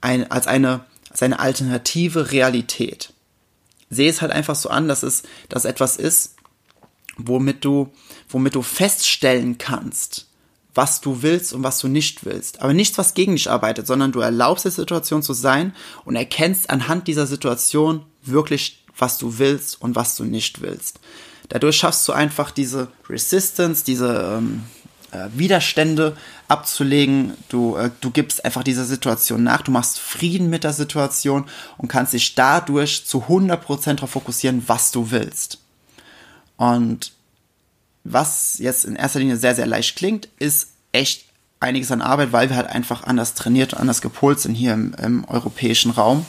ein, 0.00 0.30
als 0.30 0.46
eine, 0.48 0.84
als 1.10 1.22
eine 1.22 1.38
alternative 1.38 2.32
Realität. 2.32 3.12
Sehe 3.90 4.10
es 4.10 4.22
halt 4.22 4.32
einfach 4.32 4.56
so 4.56 4.68
an, 4.68 4.88
dass 4.88 5.02
es, 5.02 5.22
dass 5.48 5.64
etwas 5.64 5.96
ist, 5.96 6.34
womit 7.16 7.64
du, 7.64 7.92
womit 8.28 8.54
du 8.54 8.62
feststellen 8.62 9.58
kannst, 9.58 10.29
was 10.74 11.00
du 11.00 11.22
willst 11.22 11.52
und 11.52 11.62
was 11.62 11.78
du 11.78 11.88
nicht 11.88 12.24
willst. 12.24 12.62
Aber 12.62 12.72
nichts, 12.72 12.98
was 12.98 13.14
gegen 13.14 13.32
dich 13.32 13.50
arbeitet, 13.50 13.86
sondern 13.86 14.12
du 14.12 14.20
erlaubst 14.20 14.64
der 14.64 14.72
Situation 14.72 15.22
zu 15.22 15.32
sein 15.32 15.74
und 16.04 16.16
erkennst 16.16 16.70
anhand 16.70 17.08
dieser 17.08 17.26
Situation 17.26 18.04
wirklich, 18.22 18.84
was 18.96 19.18
du 19.18 19.38
willst 19.38 19.80
und 19.80 19.96
was 19.96 20.16
du 20.16 20.24
nicht 20.24 20.60
willst. 20.60 21.00
Dadurch 21.48 21.76
schaffst 21.76 22.06
du 22.06 22.12
einfach 22.12 22.50
diese 22.50 22.88
Resistance, 23.08 23.84
diese 23.84 24.38
ähm, 24.38 24.62
äh, 25.10 25.28
Widerstände 25.34 26.16
abzulegen. 26.46 27.34
Du, 27.48 27.76
äh, 27.76 27.90
du 28.00 28.10
gibst 28.10 28.44
einfach 28.44 28.62
dieser 28.62 28.84
Situation 28.84 29.42
nach, 29.42 29.62
du 29.62 29.72
machst 29.72 29.98
Frieden 29.98 30.50
mit 30.50 30.62
der 30.62 30.72
Situation 30.72 31.46
und 31.78 31.88
kannst 31.88 32.12
dich 32.12 32.34
dadurch 32.36 33.04
zu 33.06 33.24
100% 33.24 33.94
darauf 33.94 34.10
fokussieren, 34.10 34.62
was 34.66 34.92
du 34.92 35.10
willst. 35.10 35.58
Und 36.56 37.12
was 38.04 38.58
jetzt 38.58 38.84
in 38.84 38.96
erster 38.96 39.18
Linie 39.18 39.36
sehr, 39.36 39.54
sehr 39.54 39.66
leicht 39.66 39.96
klingt, 39.96 40.28
ist 40.38 40.68
echt 40.92 41.26
einiges 41.60 41.92
an 41.92 42.02
Arbeit, 42.02 42.32
weil 42.32 42.48
wir 42.48 42.56
halt 42.56 42.68
einfach 42.68 43.04
anders 43.04 43.34
trainiert 43.34 43.74
und 43.74 43.80
anders 43.80 44.00
gepolt 44.00 44.40
sind 44.40 44.54
hier 44.54 44.72
im, 44.72 44.94
im 44.94 45.24
europäischen 45.26 45.90
Raum. 45.90 46.24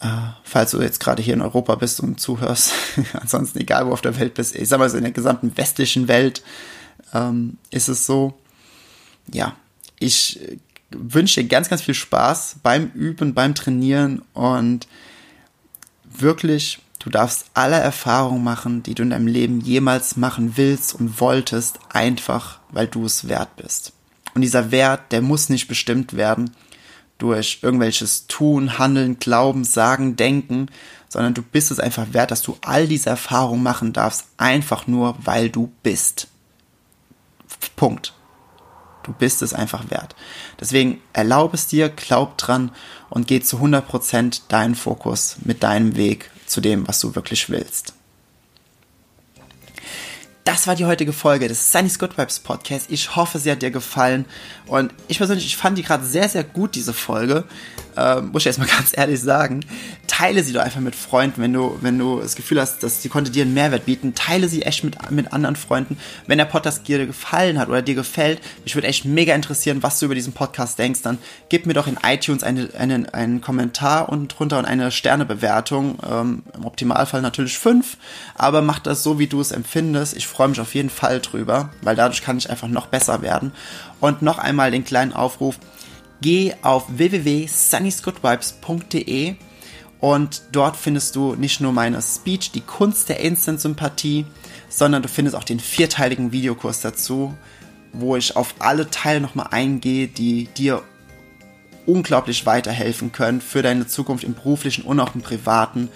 Äh, 0.00 0.08
falls 0.42 0.72
du 0.72 0.82
jetzt 0.82 0.98
gerade 0.98 1.22
hier 1.22 1.34
in 1.34 1.40
Europa 1.40 1.76
bist 1.76 2.00
und 2.00 2.20
zuhörst, 2.20 2.72
ansonsten 3.12 3.60
egal 3.60 3.86
wo 3.86 3.92
auf 3.92 4.00
der 4.00 4.18
Welt 4.18 4.34
bist, 4.34 4.56
ich 4.56 4.68
sag 4.68 4.78
mal 4.78 4.90
so 4.90 4.96
in 4.96 5.04
der 5.04 5.12
gesamten 5.12 5.56
westlichen 5.56 6.08
Welt, 6.08 6.42
ähm, 7.12 7.58
ist 7.70 7.88
es 7.88 8.04
so, 8.04 8.34
ja, 9.32 9.54
ich 10.00 10.40
wünsche 10.90 11.42
dir 11.42 11.48
ganz, 11.48 11.68
ganz 11.68 11.82
viel 11.82 11.94
Spaß 11.94 12.56
beim 12.62 12.90
Üben, 12.94 13.34
beim 13.34 13.54
Trainieren 13.54 14.22
und 14.32 14.88
wirklich, 16.04 16.80
du 17.04 17.10
darfst 17.10 17.46
alle 17.52 17.76
Erfahrungen 17.76 18.42
machen, 18.42 18.82
die 18.82 18.94
du 18.94 19.02
in 19.02 19.10
deinem 19.10 19.26
Leben 19.26 19.60
jemals 19.60 20.16
machen 20.16 20.56
willst 20.56 20.94
und 20.94 21.20
wolltest, 21.20 21.78
einfach 21.90 22.60
weil 22.70 22.86
du 22.86 23.04
es 23.04 23.28
wert 23.28 23.56
bist. 23.56 23.92
Und 24.34 24.40
dieser 24.40 24.70
Wert, 24.70 25.12
der 25.12 25.20
muss 25.20 25.50
nicht 25.50 25.68
bestimmt 25.68 26.14
werden 26.14 26.50
durch 27.18 27.58
irgendwelches 27.62 28.26
Tun, 28.26 28.78
Handeln, 28.78 29.18
Glauben, 29.18 29.64
Sagen, 29.64 30.16
Denken, 30.16 30.68
sondern 31.08 31.34
du 31.34 31.42
bist 31.42 31.70
es 31.70 31.78
einfach 31.78 32.06
wert, 32.12 32.30
dass 32.30 32.42
du 32.42 32.56
all 32.62 32.88
diese 32.88 33.10
Erfahrungen 33.10 33.62
machen 33.62 33.92
darfst, 33.92 34.26
einfach 34.38 34.86
nur 34.86 35.14
weil 35.22 35.50
du 35.50 35.70
bist. 35.82 36.28
Punkt. 37.76 38.14
Du 39.02 39.12
bist 39.12 39.42
es 39.42 39.52
einfach 39.52 39.90
wert. 39.90 40.16
Deswegen 40.58 41.02
erlaube 41.12 41.54
es 41.54 41.66
dir, 41.66 41.90
glaub 41.90 42.38
dran 42.38 42.72
und 43.10 43.26
geh 43.26 43.40
zu 43.40 43.58
100% 43.58 44.42
deinen 44.48 44.74
Fokus 44.74 45.36
mit 45.44 45.62
deinem 45.62 45.96
Weg 45.96 46.30
zu 46.46 46.60
dem, 46.60 46.86
was 46.86 47.00
du 47.00 47.14
wirklich 47.14 47.50
willst. 47.50 47.94
Das 50.44 50.66
war 50.66 50.76
die 50.76 50.84
heutige 50.84 51.14
Folge 51.14 51.48
des 51.48 51.72
Sunny's 51.72 51.98
Good 51.98 52.18
Vibes 52.18 52.38
Podcast. 52.38 52.90
Ich 52.90 53.16
hoffe, 53.16 53.38
sie 53.38 53.50
hat 53.50 53.62
dir 53.62 53.70
gefallen. 53.70 54.26
Und 54.66 54.92
ich 55.08 55.16
persönlich, 55.16 55.46
ich 55.46 55.56
fand 55.56 55.78
die 55.78 55.82
gerade 55.82 56.04
sehr, 56.04 56.28
sehr 56.28 56.44
gut, 56.44 56.74
diese 56.74 56.92
Folge. 56.92 57.44
Ähm, 57.96 58.30
muss 58.32 58.42
ich 58.42 58.46
erstmal 58.46 58.68
ganz 58.76 58.92
ehrlich 58.96 59.20
sagen. 59.20 59.64
Teile 60.06 60.42
sie 60.42 60.52
doch 60.52 60.62
einfach 60.62 60.80
mit 60.80 60.94
Freunden, 60.94 61.40
wenn 61.42 61.52
du, 61.52 61.78
wenn 61.80 61.98
du 61.98 62.20
das 62.20 62.36
Gefühl 62.36 62.60
hast, 62.60 62.82
dass 62.82 63.02
sie 63.02 63.08
konnte 63.08 63.30
dir 63.30 63.42
einen 63.44 63.54
Mehrwert 63.54 63.86
bieten. 63.86 64.14
Teile 64.14 64.48
sie 64.48 64.62
echt 64.62 64.84
mit, 64.84 65.10
mit 65.10 65.32
anderen 65.32 65.56
Freunden. 65.56 65.98
Wenn 66.26 66.38
der 66.38 66.44
Podcast 66.44 66.86
dir 66.86 67.06
gefallen 67.06 67.58
hat 67.58 67.68
oder 67.68 67.82
dir 67.82 67.94
gefällt, 67.94 68.40
mich 68.64 68.74
würde 68.74 68.88
echt 68.88 69.04
mega 69.04 69.34
interessieren, 69.34 69.82
was 69.82 69.98
du 69.98 70.06
über 70.06 70.14
diesen 70.14 70.32
Podcast 70.32 70.78
denkst, 70.78 71.02
dann 71.02 71.18
gib 71.48 71.66
mir 71.66 71.74
doch 71.74 71.86
in 71.86 71.98
iTunes 72.04 72.42
eine, 72.42 72.68
einen, 72.78 73.08
einen 73.10 73.40
Kommentar 73.40 74.08
unten 74.08 74.28
drunter 74.28 74.58
und 74.58 74.64
eine 74.64 74.90
Sternebewertung. 74.90 75.98
Ähm, 76.08 76.42
Im 76.54 76.64
Optimalfall 76.64 77.22
natürlich 77.22 77.58
fünf, 77.58 77.96
aber 78.34 78.62
mach 78.62 78.78
das 78.78 79.02
so, 79.02 79.18
wie 79.18 79.26
du 79.26 79.40
es 79.40 79.52
empfindest. 79.52 80.16
Ich 80.16 80.26
freue 80.26 80.48
mich 80.48 80.60
auf 80.60 80.74
jeden 80.74 80.90
Fall 80.90 81.20
drüber, 81.20 81.70
weil 81.82 81.96
dadurch 81.96 82.22
kann 82.22 82.38
ich 82.38 82.50
einfach 82.50 82.68
noch 82.68 82.86
besser 82.86 83.22
werden. 83.22 83.52
Und 84.00 84.22
noch 84.22 84.38
einmal 84.38 84.70
den 84.70 84.84
kleinen 84.84 85.12
Aufruf. 85.12 85.58
Geh 86.20 86.54
auf 86.62 86.84
www.sunnysgoodvibes.de 86.88 89.36
und 90.00 90.42
dort 90.52 90.76
findest 90.76 91.16
du 91.16 91.34
nicht 91.34 91.62
nur 91.62 91.72
meine 91.72 92.02
Speech, 92.02 92.52
die 92.52 92.60
Kunst 92.60 93.08
der 93.08 93.20
Instant-Sympathie, 93.20 94.26
sondern 94.68 95.02
du 95.02 95.08
findest 95.08 95.34
auch 95.34 95.44
den 95.44 95.60
vierteiligen 95.60 96.30
Videokurs 96.30 96.82
dazu, 96.82 97.32
wo 97.92 98.16
ich 98.16 98.36
auf 98.36 98.54
alle 98.58 98.90
Teile 98.90 99.20
nochmal 99.20 99.46
eingehe, 99.50 100.08
die 100.08 100.48
dir 100.58 100.82
unglaublich 101.86 102.44
weiterhelfen 102.44 103.12
können 103.12 103.40
für 103.40 103.62
deine 103.62 103.86
Zukunft 103.86 104.24
im 104.24 104.34
beruflichen 104.34 104.84
und 104.84 105.00
auch 105.00 105.14
im 105.14 105.22
privaten. 105.22 105.88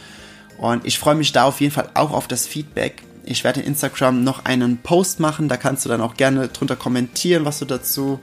Und 0.56 0.86
ich 0.86 0.98
freue 0.98 1.14
mich 1.14 1.32
da 1.32 1.44
auf 1.44 1.60
jeden 1.60 1.72
Fall 1.72 1.90
auch 1.94 2.12
auf 2.12 2.28
das 2.28 2.46
Feedback. 2.46 3.02
Ich 3.30 3.44
werde 3.44 3.60
in 3.60 3.66
Instagram 3.66 4.24
noch 4.24 4.46
einen 4.46 4.78
Post 4.78 5.20
machen, 5.20 5.48
da 5.48 5.58
kannst 5.58 5.84
du 5.84 5.90
dann 5.90 6.00
auch 6.00 6.14
gerne 6.14 6.48
drunter 6.48 6.76
kommentieren, 6.76 7.44
was 7.44 7.58
du 7.58 7.66
dazu 7.66 8.20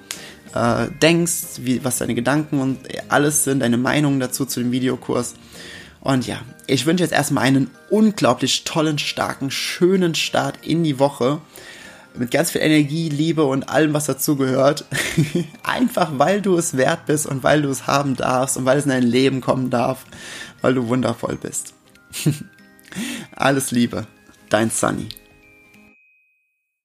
äh, 0.56 0.88
denkst, 1.00 1.60
wie, 1.62 1.84
was 1.84 2.00
deine 2.00 2.16
Gedanken 2.16 2.60
und 2.60 2.80
alles 3.08 3.44
sind, 3.44 3.60
deine 3.60 3.78
Meinungen 3.78 4.20
dazu 4.20 4.46
zu 4.46 4.62
dem 4.62 4.72
Videokurs. 4.72 5.36
Und 6.02 6.26
ja, 6.26 6.42
ich 6.66 6.88
wünsche 6.88 7.04
jetzt 7.04 7.14
erstmal 7.14 7.44
einen 7.44 7.70
unglaublich 7.92 8.64
tollen, 8.64 8.98
starken, 8.98 9.52
schönen 9.52 10.16
Start 10.16 10.66
in 10.66 10.84
die 10.84 10.98
Woche. 10.98 11.40
Mit 12.16 12.32
ganz 12.32 12.50
viel 12.50 12.62
Energie, 12.62 13.10
Liebe 13.10 13.44
und 13.44 13.70
allem, 13.70 13.94
was 13.94 14.06
dazugehört. 14.06 14.86
Einfach 15.64 16.14
weil 16.18 16.42
du 16.42 16.58
es 16.58 16.78
wert 16.78 17.06
bist 17.06 17.28
und 17.28 17.44
weil 17.44 17.62
du 17.62 17.70
es 17.70 17.86
haben 17.86 18.16
darfst 18.16 18.58
und 18.58 18.66
weil 18.66 18.80
es 18.80 18.86
in 18.86 18.92
dein 18.92 19.04
Leben 19.04 19.42
kommen 19.42 19.70
darf, 19.70 20.04
weil 20.62 20.74
du 20.74 20.88
wundervoll 20.88 21.36
bist. 21.36 21.76
Alles 23.36 23.72
Liebe, 23.72 24.08
dein 24.56 24.72
Sunny. 24.72 25.10